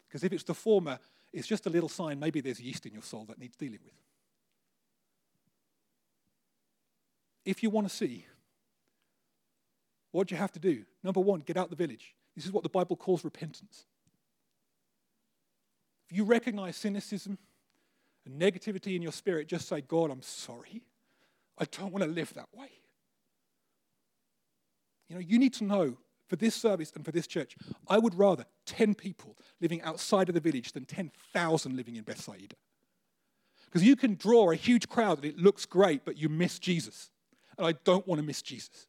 Because 0.08 0.24
if 0.24 0.32
it's 0.32 0.44
the 0.44 0.54
former, 0.54 0.98
it's 1.32 1.46
just 1.46 1.66
a 1.66 1.70
little 1.70 1.88
sign 1.88 2.18
maybe 2.18 2.40
there's 2.40 2.60
yeast 2.60 2.86
in 2.86 2.92
your 2.92 3.02
soul 3.02 3.24
that 3.28 3.38
needs 3.38 3.56
dealing 3.56 3.80
with. 3.84 3.94
If 7.44 7.62
you 7.62 7.70
want 7.70 7.88
to 7.88 7.94
see, 7.94 8.26
what 10.12 10.28
do 10.28 10.34
you 10.34 10.40
have 10.40 10.52
to 10.52 10.58
do? 10.58 10.84
Number 11.02 11.20
one, 11.20 11.40
get 11.40 11.56
out 11.56 11.70
the 11.70 11.76
village. 11.76 12.14
This 12.36 12.44
is 12.44 12.52
what 12.52 12.62
the 12.62 12.68
Bible 12.68 12.96
calls 12.96 13.24
repentance. 13.24 13.84
If 16.08 16.16
you 16.16 16.24
recognize 16.24 16.76
cynicism 16.76 17.38
and 18.24 18.40
negativity 18.40 18.96
in 18.96 19.02
your 19.02 19.12
spirit, 19.12 19.48
just 19.48 19.68
say, 19.68 19.80
God, 19.80 20.10
I'm 20.10 20.22
sorry. 20.22 20.82
I 21.58 21.64
don't 21.64 21.92
want 21.92 22.04
to 22.04 22.10
live 22.10 22.32
that 22.34 22.48
way. 22.54 22.70
You 25.08 25.16
know, 25.16 25.20
you 25.20 25.38
need 25.38 25.54
to 25.54 25.64
know 25.64 25.96
for 26.28 26.36
this 26.36 26.54
service 26.54 26.92
and 26.94 27.04
for 27.04 27.10
this 27.10 27.26
church, 27.26 27.56
I 27.88 27.98
would 27.98 28.14
rather 28.14 28.44
10 28.66 28.94
people 28.94 29.36
living 29.60 29.80
outside 29.82 30.28
of 30.28 30.34
the 30.34 30.40
village 30.40 30.72
than 30.72 30.84
10,000 30.84 31.76
living 31.76 31.96
in 31.96 32.04
Bethsaida. 32.04 32.54
Because 33.64 33.82
you 33.82 33.96
can 33.96 34.14
draw 34.14 34.50
a 34.50 34.54
huge 34.54 34.88
crowd 34.88 35.18
and 35.18 35.26
it 35.26 35.38
looks 35.38 35.66
great, 35.66 36.04
but 36.04 36.16
you 36.16 36.28
miss 36.28 36.58
Jesus. 36.58 37.10
And 37.56 37.66
I 37.66 37.72
don't 37.84 38.06
want 38.06 38.20
to 38.20 38.26
miss 38.26 38.42
Jesus. 38.42 38.86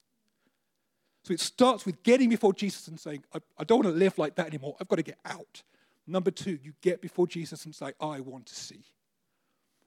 So 1.23 1.33
it 1.33 1.39
starts 1.39 1.85
with 1.85 2.01
getting 2.03 2.29
before 2.29 2.53
Jesus 2.53 2.87
and 2.87 2.99
saying, 2.99 3.23
I, 3.33 3.39
I 3.57 3.63
don't 3.63 3.83
want 3.83 3.93
to 3.93 3.99
live 3.99 4.17
like 4.17 4.35
that 4.35 4.47
anymore. 4.47 4.75
I've 4.79 4.87
got 4.87 4.97
to 4.97 5.03
get 5.03 5.19
out. 5.25 5.63
Number 6.07 6.31
two, 6.31 6.59
you 6.63 6.73
get 6.81 7.01
before 7.01 7.27
Jesus 7.27 7.65
and 7.65 7.75
say, 7.75 7.93
I 7.99 8.19
want 8.21 8.47
to 8.47 8.55
see. 8.55 8.83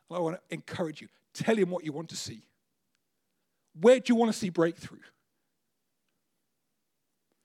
And 0.09 0.19
I 0.19 0.21
want 0.21 0.37
to 0.37 0.55
encourage 0.55 1.01
you. 1.01 1.09
Tell 1.35 1.57
him 1.57 1.71
what 1.71 1.85
you 1.85 1.93
want 1.93 2.11
to 2.11 2.17
see. 2.17 2.43
Where 3.81 3.99
do 3.99 4.05
you 4.13 4.15
want 4.15 4.33
to 4.33 4.39
see 4.39 4.51
breakthrough? 4.51 5.01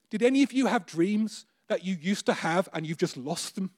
Did 0.10 0.24
any 0.24 0.44
of 0.44 0.54
you 0.54 0.68
have 0.68 0.86
dreams 0.86 1.46
that 1.68 1.84
you 1.84 1.98
used 2.00 2.26
to 2.28 2.34
have 2.34 2.70
and 2.74 2.86
you've 2.86 2.98
just 2.98 3.18
lost 3.18 3.56
them? 3.56 3.72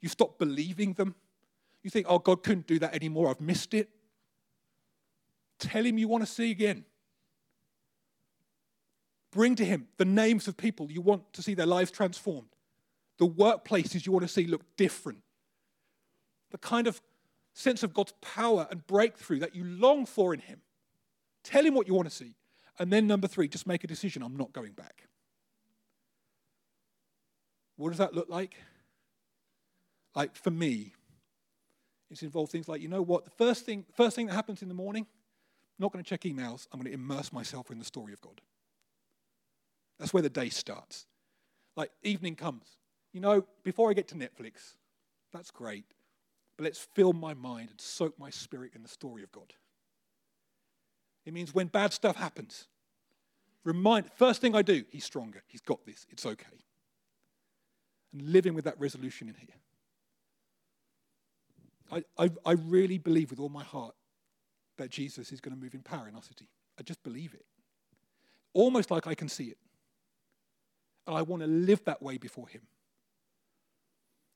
You 0.00 0.08
stopped 0.08 0.38
believing 0.38 0.94
them? 0.94 1.14
You 1.82 1.90
think, 1.90 2.06
oh, 2.08 2.18
God 2.18 2.42
couldn't 2.42 2.66
do 2.66 2.78
that 2.80 2.94
anymore. 2.94 3.30
I've 3.30 3.40
missed 3.40 3.74
it. 3.74 3.88
Tell 5.58 5.84
him 5.84 5.98
you 5.98 6.08
want 6.08 6.24
to 6.24 6.30
see 6.30 6.50
again. 6.50 6.84
Bring 9.30 9.56
to 9.56 9.64
him 9.64 9.88
the 9.96 10.04
names 10.04 10.48
of 10.48 10.56
people 10.56 10.90
you 10.90 11.00
want 11.00 11.32
to 11.34 11.42
see 11.42 11.54
their 11.54 11.66
lives 11.66 11.90
transformed, 11.90 12.48
the 13.18 13.28
workplaces 13.28 14.06
you 14.06 14.12
want 14.12 14.24
to 14.24 14.32
see 14.32 14.46
look 14.46 14.62
different, 14.76 15.18
the 16.50 16.58
kind 16.58 16.86
of 16.86 17.00
sense 17.52 17.82
of 17.82 17.92
God's 17.92 18.14
power 18.20 18.66
and 18.70 18.86
breakthrough 18.86 19.40
that 19.40 19.54
you 19.54 19.64
long 19.64 20.06
for 20.06 20.32
in 20.32 20.40
him. 20.40 20.62
Tell 21.44 21.64
him 21.64 21.74
what 21.74 21.86
you 21.86 21.94
want 21.94 22.08
to 22.08 22.14
see. 22.14 22.34
And 22.78 22.92
then, 22.92 23.06
number 23.06 23.26
three, 23.26 23.48
just 23.48 23.66
make 23.66 23.84
a 23.84 23.86
decision 23.86 24.22
I'm 24.22 24.36
not 24.36 24.52
going 24.52 24.72
back. 24.72 25.08
What 27.76 27.90
does 27.90 27.98
that 27.98 28.14
look 28.14 28.28
like? 28.28 28.56
Like 30.14 30.34
for 30.34 30.50
me, 30.50 30.94
it's 32.10 32.22
involved 32.22 32.50
things 32.50 32.68
like, 32.68 32.80
you 32.80 32.88
know 32.88 33.02
what, 33.02 33.24
the 33.24 33.30
first 33.30 33.64
thing, 33.64 33.84
first 33.94 34.16
thing 34.16 34.26
that 34.26 34.34
happens 34.34 34.62
in 34.62 34.68
the 34.68 34.74
morning, 34.74 35.06
I'm 35.06 35.82
not 35.84 35.92
going 35.92 36.04
to 36.04 36.08
check 36.08 36.22
emails, 36.22 36.66
I'm 36.72 36.80
going 36.80 36.90
to 36.90 36.94
immerse 36.94 37.32
myself 37.32 37.70
in 37.70 37.78
the 37.78 37.84
story 37.84 38.12
of 38.12 38.20
God. 38.20 38.40
That's 39.98 40.12
where 40.12 40.22
the 40.22 40.30
day 40.30 40.48
starts. 40.48 41.06
Like 41.76 41.90
evening 42.02 42.34
comes. 42.34 42.66
You 43.12 43.20
know, 43.20 43.46
before 43.62 43.90
I 43.90 43.92
get 43.94 44.08
to 44.08 44.14
Netflix, 44.14 44.74
that's 45.32 45.50
great. 45.50 45.84
But 46.56 46.64
let's 46.64 46.78
fill 46.78 47.12
my 47.12 47.34
mind 47.34 47.70
and 47.70 47.80
soak 47.80 48.18
my 48.18 48.30
spirit 48.30 48.72
in 48.74 48.82
the 48.82 48.88
story 48.88 49.22
of 49.22 49.30
God. 49.30 49.54
It 51.28 51.34
means 51.34 51.54
when 51.54 51.66
bad 51.66 51.92
stuff 51.92 52.16
happens, 52.16 52.66
remind 53.62 54.10
first 54.16 54.40
thing 54.40 54.56
I 54.56 54.62
do, 54.62 54.84
he's 54.88 55.04
stronger. 55.04 55.42
He's 55.46 55.60
got 55.60 55.84
this. 55.84 56.06
It's 56.10 56.24
okay 56.24 56.58
and 58.12 58.22
living 58.32 58.54
with 58.54 58.64
that 58.64 58.80
resolution 58.80 59.28
in 59.28 59.34
here. 59.34 59.48
I, 62.18 62.24
I, 62.24 62.30
I 62.46 62.52
really 62.52 62.98
believe 62.98 63.30
with 63.30 63.40
all 63.40 63.50
my 63.50 63.64
heart 63.64 63.94
that 64.76 64.90
Jesus 64.90 65.32
is 65.32 65.40
going 65.40 65.54
to 65.54 65.62
move 65.62 65.74
in 65.74 65.82
power 65.82 66.08
in 66.08 66.14
our 66.14 66.22
city. 66.22 66.48
I 66.78 66.82
just 66.82 67.02
believe 67.02 67.34
it. 67.34 67.44
Almost 68.54 68.90
like 68.90 69.06
I 69.06 69.14
can 69.14 69.28
see 69.28 69.48
it. 69.48 69.58
And 71.06 71.14
I 71.14 71.22
want 71.22 71.42
to 71.42 71.48
live 71.48 71.84
that 71.84 72.02
way 72.02 72.18
before 72.18 72.48
Him. 72.48 72.62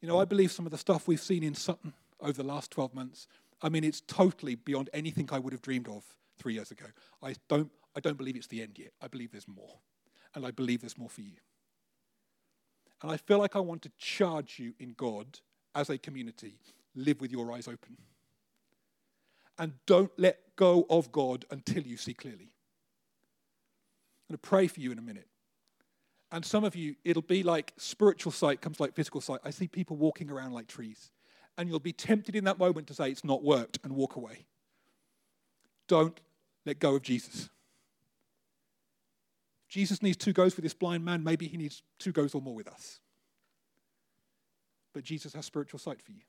You 0.00 0.08
know, 0.08 0.20
I 0.20 0.24
believe 0.24 0.50
some 0.50 0.66
of 0.66 0.72
the 0.72 0.78
stuff 0.78 1.06
we've 1.06 1.20
seen 1.20 1.42
in 1.42 1.54
Sutton 1.54 1.92
over 2.20 2.32
the 2.32 2.42
last 2.48 2.70
12 2.70 2.94
months, 2.94 3.28
I 3.62 3.68
mean, 3.68 3.84
it's 3.84 4.02
totally 4.02 4.56
beyond 4.56 4.90
anything 4.92 5.28
I 5.32 5.38
would 5.38 5.52
have 5.52 5.62
dreamed 5.62 5.88
of 5.88 6.04
three 6.38 6.54
years 6.54 6.70
ago. 6.70 6.86
I 7.22 7.34
don't, 7.48 7.70
I 7.96 8.00
don't 8.00 8.16
believe 8.16 8.36
it's 8.36 8.46
the 8.46 8.62
end 8.62 8.78
yet. 8.78 8.92
I 9.00 9.08
believe 9.08 9.32
there's 9.32 9.48
more. 9.48 9.78
And 10.34 10.46
I 10.46 10.50
believe 10.50 10.80
there's 10.80 10.98
more 10.98 11.10
for 11.10 11.20
you. 11.20 11.36
And 13.02 13.10
I 13.10 13.16
feel 13.16 13.38
like 13.38 13.56
I 13.56 13.60
want 13.60 13.82
to 13.82 13.92
charge 13.98 14.58
you 14.58 14.74
in 14.78 14.94
God 14.96 15.40
as 15.74 15.90
a 15.90 15.98
community. 15.98 16.58
Live 16.94 17.20
with 17.20 17.32
your 17.32 17.52
eyes 17.52 17.68
open. 17.68 17.96
And 19.58 19.74
don't 19.86 20.10
let 20.16 20.56
go 20.56 20.86
of 20.88 21.12
God 21.12 21.44
until 21.50 21.82
you 21.82 21.96
see 21.96 22.14
clearly. 22.14 22.52
I'm 24.28 24.36
going 24.36 24.38
to 24.42 24.48
pray 24.48 24.66
for 24.66 24.80
you 24.80 24.92
in 24.92 24.98
a 24.98 25.02
minute. 25.02 25.28
And 26.30 26.44
some 26.44 26.64
of 26.64 26.74
you, 26.74 26.94
it'll 27.04 27.22
be 27.22 27.42
like 27.42 27.74
spiritual 27.76 28.32
sight 28.32 28.62
comes 28.62 28.80
like 28.80 28.94
physical 28.94 29.20
sight. 29.20 29.40
I 29.44 29.50
see 29.50 29.68
people 29.68 29.96
walking 29.96 30.30
around 30.30 30.52
like 30.52 30.66
trees. 30.66 31.10
And 31.58 31.68
you'll 31.68 31.80
be 31.80 31.92
tempted 31.92 32.34
in 32.34 32.44
that 32.44 32.58
moment 32.58 32.86
to 32.86 32.94
say, 32.94 33.10
it's 33.10 33.24
not 33.24 33.44
worked, 33.44 33.78
and 33.84 33.94
walk 33.94 34.16
away. 34.16 34.46
Don't 35.92 36.18
let 36.64 36.78
go 36.78 36.94
of 36.94 37.02
Jesus. 37.02 37.50
Jesus 39.68 40.00
needs 40.00 40.16
two 40.16 40.32
goes 40.32 40.56
with 40.56 40.62
this 40.62 40.72
blind 40.72 41.04
man. 41.04 41.22
Maybe 41.22 41.46
he 41.46 41.58
needs 41.58 41.82
two 41.98 42.12
goes 42.12 42.34
or 42.34 42.40
more 42.40 42.54
with 42.54 42.66
us. 42.66 42.98
But 44.94 45.04
Jesus 45.04 45.34
has 45.34 45.44
spiritual 45.44 45.78
sight 45.78 46.00
for 46.00 46.12
you. 46.12 46.22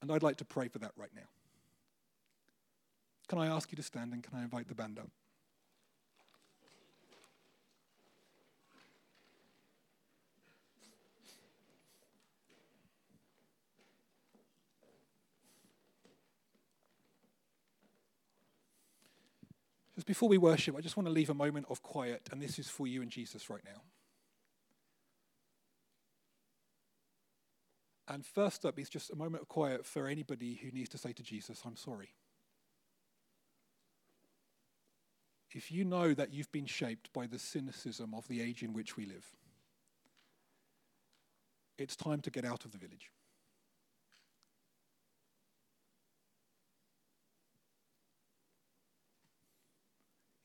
And 0.00 0.12
I'd 0.12 0.22
like 0.22 0.36
to 0.36 0.44
pray 0.44 0.68
for 0.68 0.78
that 0.78 0.92
right 0.96 1.10
now. 1.12 1.26
Can 3.26 3.40
I 3.40 3.48
ask 3.48 3.72
you 3.72 3.76
to 3.76 3.82
stand 3.82 4.12
and 4.12 4.22
can 4.22 4.38
I 4.38 4.44
invite 4.44 4.68
the 4.68 4.76
band 4.76 5.00
up? 5.00 5.10
Before 20.06 20.28
we 20.28 20.38
worship, 20.38 20.76
I 20.76 20.80
just 20.80 20.96
want 20.96 21.06
to 21.06 21.12
leave 21.12 21.30
a 21.30 21.34
moment 21.34 21.66
of 21.70 21.82
quiet, 21.82 22.28
and 22.30 22.40
this 22.40 22.58
is 22.58 22.68
for 22.68 22.86
you 22.86 23.00
and 23.00 23.10
Jesus 23.10 23.48
right 23.48 23.62
now. 23.64 23.82
And 28.06 28.24
first 28.24 28.66
up 28.66 28.78
is 28.78 28.90
just 28.90 29.10
a 29.10 29.16
moment 29.16 29.42
of 29.42 29.48
quiet 29.48 29.86
for 29.86 30.06
anybody 30.06 30.60
who 30.62 30.70
needs 30.70 30.90
to 30.90 30.98
say 30.98 31.12
to 31.12 31.22
Jesus, 31.22 31.62
I'm 31.64 31.76
sorry. 31.76 32.10
If 35.52 35.72
you 35.72 35.84
know 35.84 36.12
that 36.12 36.32
you've 36.32 36.52
been 36.52 36.66
shaped 36.66 37.12
by 37.12 37.26
the 37.26 37.38
cynicism 37.38 38.12
of 38.12 38.28
the 38.28 38.42
age 38.42 38.62
in 38.62 38.74
which 38.74 38.96
we 38.96 39.06
live, 39.06 39.24
it's 41.78 41.96
time 41.96 42.20
to 42.20 42.30
get 42.30 42.44
out 42.44 42.64
of 42.64 42.72
the 42.72 42.78
village. 42.78 43.10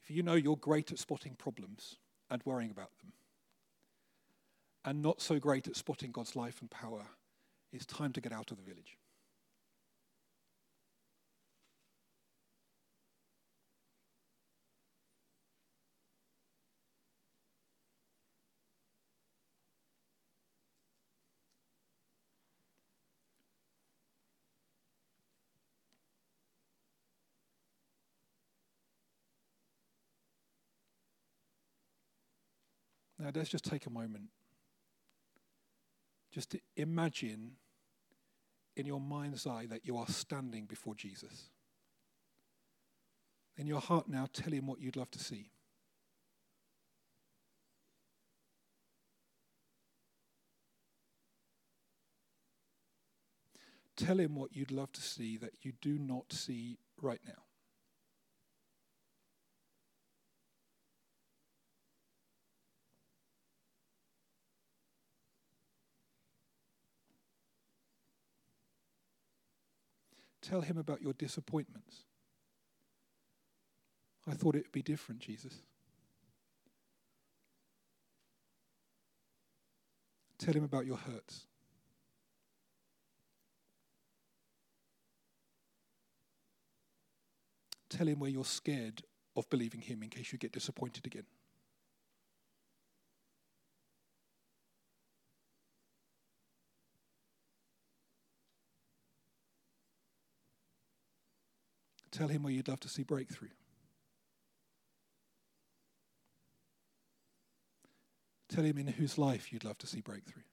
If 0.09 0.15
you 0.15 0.23
know 0.23 0.33
you're 0.33 0.57
great 0.57 0.91
at 0.91 0.97
spotting 0.97 1.35
problems 1.35 1.97
and 2.31 2.41
worrying 2.43 2.71
about 2.71 2.89
them, 2.99 3.13
and 4.83 5.03
not 5.03 5.21
so 5.21 5.39
great 5.39 5.67
at 5.67 5.75
spotting 5.75 6.11
God's 6.11 6.35
life 6.35 6.61
and 6.61 6.71
power, 6.71 7.05
it's 7.71 7.85
time 7.85 8.11
to 8.13 8.21
get 8.21 8.31
out 8.31 8.49
of 8.49 8.57
the 8.57 8.63
village. 8.63 8.97
Now, 33.19 33.31
let's 33.35 33.49
just 33.49 33.65
take 33.65 33.85
a 33.85 33.89
moment. 33.89 34.29
Just 36.31 36.51
to 36.51 36.59
imagine 36.77 37.57
in 38.77 38.85
your 38.85 39.01
mind's 39.01 39.45
eye 39.45 39.65
that 39.69 39.85
you 39.85 39.97
are 39.97 40.07
standing 40.07 40.65
before 40.65 40.95
Jesus. 40.95 41.49
In 43.57 43.67
your 43.67 43.81
heart 43.81 44.07
now, 44.07 44.27
tell 44.31 44.53
him 44.53 44.67
what 44.67 44.79
you'd 44.79 44.95
love 44.95 45.11
to 45.11 45.19
see. 45.19 45.51
Tell 53.97 54.17
him 54.17 54.35
what 54.35 54.55
you'd 54.55 54.71
love 54.71 54.93
to 54.93 55.01
see 55.01 55.35
that 55.35 55.51
you 55.61 55.73
do 55.81 55.99
not 55.99 56.31
see 56.31 56.77
right 57.01 57.19
now. 57.27 57.48
Tell 70.49 70.61
him 70.61 70.79
about 70.79 71.01
your 71.01 71.13
disappointments. 71.13 72.05
I 74.27 74.33
thought 74.33 74.55
it 74.55 74.63
would 74.63 74.71
be 74.71 74.81
different, 74.81 75.21
Jesus. 75.21 75.53
Tell 80.39 80.55
him 80.55 80.63
about 80.63 80.87
your 80.87 80.97
hurts. 80.97 81.45
Tell 87.89 88.07
him 88.07 88.19
where 88.19 88.31
you're 88.31 88.45
scared 88.45 89.03
of 89.35 89.47
believing 89.51 89.81
him 89.81 90.01
in 90.01 90.09
case 90.09 90.31
you 90.31 90.39
get 90.39 90.51
disappointed 90.51 91.05
again. 91.05 91.25
Tell 102.19 102.27
him 102.27 102.43
where 102.43 102.51
you'd 102.51 102.67
love 102.67 102.81
to 102.81 102.89
see 102.89 103.03
breakthrough. 103.03 103.47
Tell 108.49 108.65
him 108.65 108.77
in 108.77 108.87
whose 108.87 109.17
life 109.17 109.53
you'd 109.53 109.63
love 109.63 109.77
to 109.77 109.87
see 109.87 110.01
breakthrough. 110.01 110.43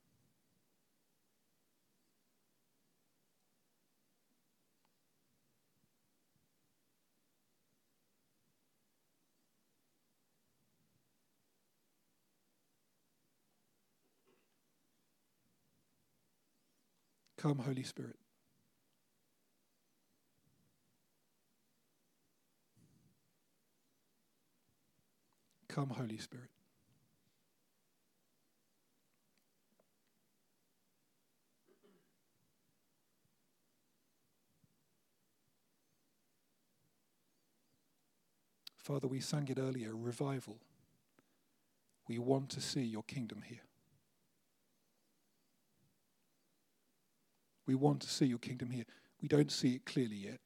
Come, 17.36 17.58
Holy 17.58 17.82
Spirit. 17.82 18.14
Come, 25.76 25.90
Holy 25.90 26.16
Spirit. 26.16 26.48
Father, 38.78 39.06
we 39.06 39.20
sang 39.20 39.48
it 39.48 39.58
earlier 39.58 39.94
revival. 39.94 40.56
We 42.08 42.18
want 42.18 42.48
to 42.52 42.62
see 42.62 42.80
your 42.80 43.02
kingdom 43.02 43.42
here. 43.46 43.60
We 47.66 47.74
want 47.74 48.00
to 48.00 48.08
see 48.08 48.24
your 48.24 48.38
kingdom 48.38 48.70
here. 48.70 48.86
We 49.20 49.28
don't 49.28 49.52
see 49.52 49.74
it 49.74 49.84
clearly 49.84 50.16
yet. 50.16 50.40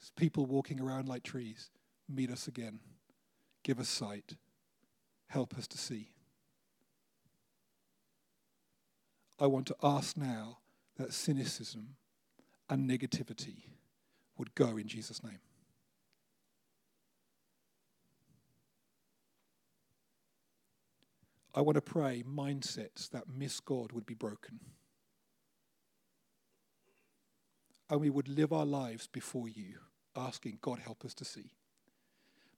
There's 0.00 0.12
people 0.16 0.46
walking 0.46 0.80
around 0.80 1.06
like 1.06 1.22
trees. 1.22 1.68
Meet 2.08 2.30
us 2.30 2.48
again. 2.48 2.80
Give 3.68 3.80
us 3.80 3.90
sight. 3.90 4.34
Help 5.26 5.52
us 5.58 5.66
to 5.68 5.76
see. 5.76 6.08
I 9.38 9.46
want 9.46 9.66
to 9.66 9.76
ask 9.82 10.16
now 10.16 10.60
that 10.96 11.12
cynicism 11.12 11.96
and 12.70 12.88
negativity 12.88 13.64
would 14.38 14.54
go 14.54 14.78
in 14.78 14.88
Jesus' 14.88 15.22
name. 15.22 15.40
I 21.54 21.60
want 21.60 21.74
to 21.74 21.82
pray 21.82 22.24
mindsets 22.26 23.10
that 23.10 23.28
miss 23.28 23.60
God 23.60 23.92
would 23.92 24.06
be 24.06 24.14
broken. 24.14 24.60
And 27.90 28.00
we 28.00 28.08
would 28.08 28.28
live 28.28 28.50
our 28.50 28.64
lives 28.64 29.06
before 29.06 29.46
you, 29.46 29.80
asking, 30.16 30.56
God, 30.62 30.78
help 30.78 31.04
us 31.04 31.12
to 31.12 31.26
see. 31.26 31.52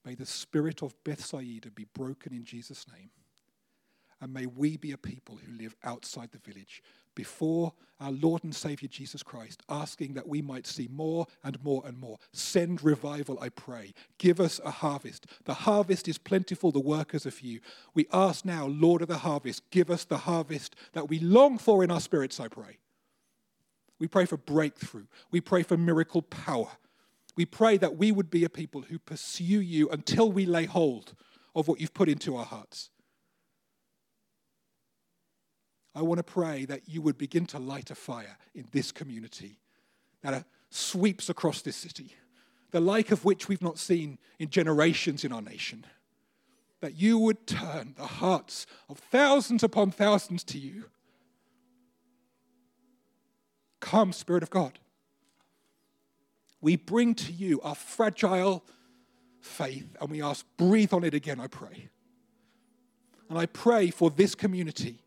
May 0.04 0.14
the 0.14 0.26
spirit 0.26 0.82
of 0.82 0.94
Bethsaida 1.04 1.70
be 1.70 1.86
broken 1.94 2.32
in 2.32 2.44
Jesus' 2.44 2.86
name. 2.92 3.10
And 4.22 4.34
may 4.34 4.46
we 4.46 4.76
be 4.76 4.92
a 4.92 4.98
people 4.98 5.36
who 5.36 5.62
live 5.62 5.74
outside 5.82 6.30
the 6.30 6.50
village 6.50 6.82
before 7.14 7.72
our 8.00 8.12
Lord 8.12 8.44
and 8.44 8.54
Savior 8.54 8.88
Jesus 8.88 9.22
Christ, 9.22 9.62
asking 9.68 10.14
that 10.14 10.28
we 10.28 10.42
might 10.42 10.66
see 10.66 10.88
more 10.90 11.26
and 11.42 11.62
more 11.62 11.82
and 11.86 11.98
more. 11.98 12.18
Send 12.32 12.82
revival, 12.82 13.38
I 13.40 13.48
pray. 13.48 13.92
Give 14.18 14.40
us 14.40 14.60
a 14.64 14.70
harvest. 14.70 15.26
The 15.44 15.54
harvest 15.54 16.06
is 16.06 16.18
plentiful, 16.18 16.70
the 16.70 16.80
workers 16.80 17.26
are 17.26 17.30
few. 17.30 17.60
We 17.94 18.06
ask 18.12 18.44
now, 18.44 18.66
Lord 18.66 19.02
of 19.02 19.08
the 19.08 19.18
harvest, 19.18 19.70
give 19.70 19.90
us 19.90 20.04
the 20.04 20.18
harvest 20.18 20.76
that 20.92 21.08
we 21.08 21.18
long 21.18 21.58
for 21.58 21.82
in 21.82 21.90
our 21.90 22.00
spirits, 22.00 22.40
I 22.40 22.48
pray. 22.48 22.78
We 23.98 24.08
pray 24.08 24.24
for 24.24 24.38
breakthrough. 24.38 25.06
We 25.30 25.40
pray 25.40 25.62
for 25.62 25.76
miracle 25.76 26.22
power. 26.22 26.68
We 27.36 27.46
pray 27.46 27.76
that 27.78 27.96
we 27.96 28.12
would 28.12 28.30
be 28.30 28.44
a 28.44 28.48
people 28.48 28.82
who 28.82 28.98
pursue 28.98 29.60
you 29.60 29.88
until 29.90 30.30
we 30.30 30.46
lay 30.46 30.64
hold 30.66 31.14
of 31.54 31.68
what 31.68 31.80
you've 31.80 31.94
put 31.94 32.08
into 32.08 32.36
our 32.36 32.44
hearts. 32.44 32.90
I 35.94 36.02
want 36.02 36.18
to 36.18 36.24
pray 36.24 36.64
that 36.66 36.88
you 36.88 37.02
would 37.02 37.18
begin 37.18 37.46
to 37.46 37.58
light 37.58 37.90
a 37.90 37.94
fire 37.94 38.38
in 38.54 38.66
this 38.70 38.92
community 38.92 39.58
that 40.22 40.34
uh, 40.34 40.42
sweeps 40.70 41.28
across 41.28 41.62
this 41.62 41.76
city, 41.76 42.14
the 42.70 42.80
like 42.80 43.10
of 43.10 43.24
which 43.24 43.48
we've 43.48 43.62
not 43.62 43.78
seen 43.78 44.18
in 44.38 44.50
generations 44.50 45.24
in 45.24 45.32
our 45.32 45.42
nation. 45.42 45.84
That 46.80 46.94
you 46.94 47.18
would 47.18 47.46
turn 47.46 47.94
the 47.96 48.06
hearts 48.06 48.66
of 48.88 48.98
thousands 48.98 49.62
upon 49.62 49.90
thousands 49.90 50.44
to 50.44 50.58
you. 50.58 50.84
Come, 53.80 54.12
Spirit 54.12 54.42
of 54.42 54.50
God 54.50 54.78
we 56.60 56.76
bring 56.76 57.14
to 57.14 57.32
you 57.32 57.60
our 57.62 57.74
fragile 57.74 58.64
faith 59.40 59.96
and 60.00 60.10
we 60.10 60.22
ask, 60.22 60.44
breathe 60.56 60.92
on 60.92 61.04
it 61.04 61.14
again, 61.14 61.40
I 61.40 61.46
pray. 61.46 61.88
And 63.28 63.38
I 63.38 63.46
pray 63.46 63.90
for 63.90 64.10
this 64.10 64.34
community, 64.34 65.02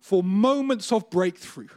for 0.00 0.22
moments 0.22 0.92
of 0.92 1.08
breakthrough. 1.10 1.68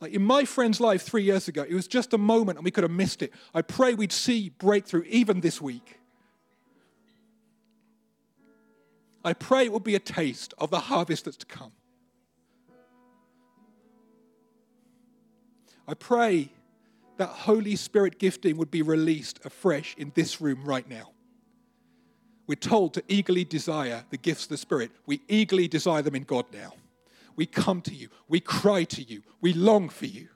Like 0.00 0.12
in 0.12 0.22
my 0.22 0.44
friend's 0.44 0.80
life 0.80 1.02
three 1.02 1.24
years 1.24 1.48
ago, 1.48 1.64
it 1.68 1.74
was 1.74 1.88
just 1.88 2.12
a 2.12 2.18
moment 2.18 2.58
and 2.58 2.64
we 2.64 2.70
could 2.70 2.84
have 2.84 2.90
missed 2.90 3.22
it. 3.22 3.32
I 3.52 3.62
pray 3.62 3.94
we'd 3.94 4.12
see 4.12 4.50
breakthrough 4.50 5.04
even 5.08 5.40
this 5.40 5.60
week. 5.60 5.98
I 9.24 9.32
pray 9.32 9.64
it 9.64 9.72
will 9.72 9.80
be 9.80 9.96
a 9.96 10.00
taste 10.00 10.54
of 10.58 10.70
the 10.70 10.78
harvest 10.78 11.24
that's 11.24 11.36
to 11.38 11.46
come. 11.46 11.72
I 15.88 15.94
pray 15.94 16.50
that 17.18 17.28
Holy 17.28 17.76
Spirit 17.76 18.18
gifting 18.18 18.56
would 18.56 18.70
be 18.70 18.82
released 18.82 19.40
afresh 19.44 19.94
in 19.98 20.12
this 20.14 20.40
room 20.40 20.64
right 20.64 20.88
now. 20.88 21.10
We're 22.46 22.54
told 22.54 22.94
to 22.94 23.04
eagerly 23.08 23.44
desire 23.44 24.04
the 24.08 24.16
gifts 24.16 24.44
of 24.44 24.50
the 24.50 24.56
Spirit. 24.56 24.90
We 25.04 25.20
eagerly 25.28 25.68
desire 25.68 26.00
them 26.00 26.14
in 26.14 26.22
God 26.22 26.46
now. 26.52 26.72
We 27.36 27.44
come 27.44 27.82
to 27.82 27.94
you. 27.94 28.08
We 28.28 28.40
cry 28.40 28.84
to 28.84 29.02
you. 29.02 29.22
We 29.40 29.52
long 29.52 29.90
for 29.90 30.06
you. 30.06 30.28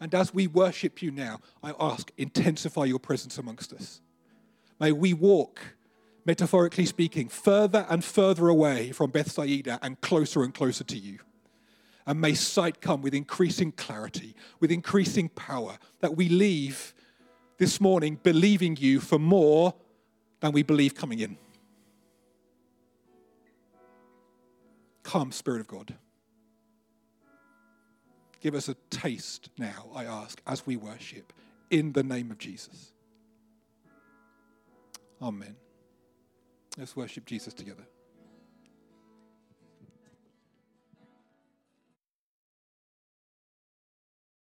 And 0.00 0.14
as 0.14 0.32
we 0.32 0.46
worship 0.46 1.02
you 1.02 1.10
now, 1.10 1.40
I 1.62 1.74
ask, 1.78 2.10
intensify 2.16 2.84
your 2.84 3.00
presence 3.00 3.36
amongst 3.36 3.72
us. 3.72 4.00
May 4.80 4.92
we 4.92 5.12
walk 5.12 5.60
metaphorically 6.28 6.84
speaking, 6.84 7.26
further 7.26 7.86
and 7.88 8.04
further 8.04 8.48
away 8.48 8.92
from 8.92 9.10
Bethsaida 9.10 9.78
and 9.80 9.98
closer 10.02 10.42
and 10.42 10.52
closer 10.52 10.84
to 10.84 10.98
you. 10.98 11.18
And 12.06 12.20
may 12.20 12.34
sight 12.34 12.82
come 12.82 13.00
with 13.00 13.14
increasing 13.14 13.72
clarity, 13.72 14.36
with 14.60 14.70
increasing 14.70 15.30
power, 15.30 15.78
that 16.00 16.18
we 16.18 16.28
leave 16.28 16.92
this 17.56 17.80
morning 17.80 18.20
believing 18.22 18.76
you 18.76 19.00
for 19.00 19.18
more 19.18 19.72
than 20.40 20.52
we 20.52 20.62
believe 20.62 20.94
coming 20.94 21.20
in. 21.20 21.38
Come, 25.04 25.32
Spirit 25.32 25.62
of 25.62 25.66
God. 25.66 25.94
Give 28.42 28.54
us 28.54 28.68
a 28.68 28.74
taste 28.90 29.48
now, 29.56 29.88
I 29.94 30.04
ask, 30.04 30.42
as 30.46 30.66
we 30.66 30.76
worship, 30.76 31.32
in 31.70 31.94
the 31.94 32.02
name 32.02 32.30
of 32.30 32.36
Jesus. 32.36 32.92
Amen. 35.22 35.56
Let's 36.78 36.94
worship 36.94 37.26
Jesus 37.26 37.52
together. 37.52 37.82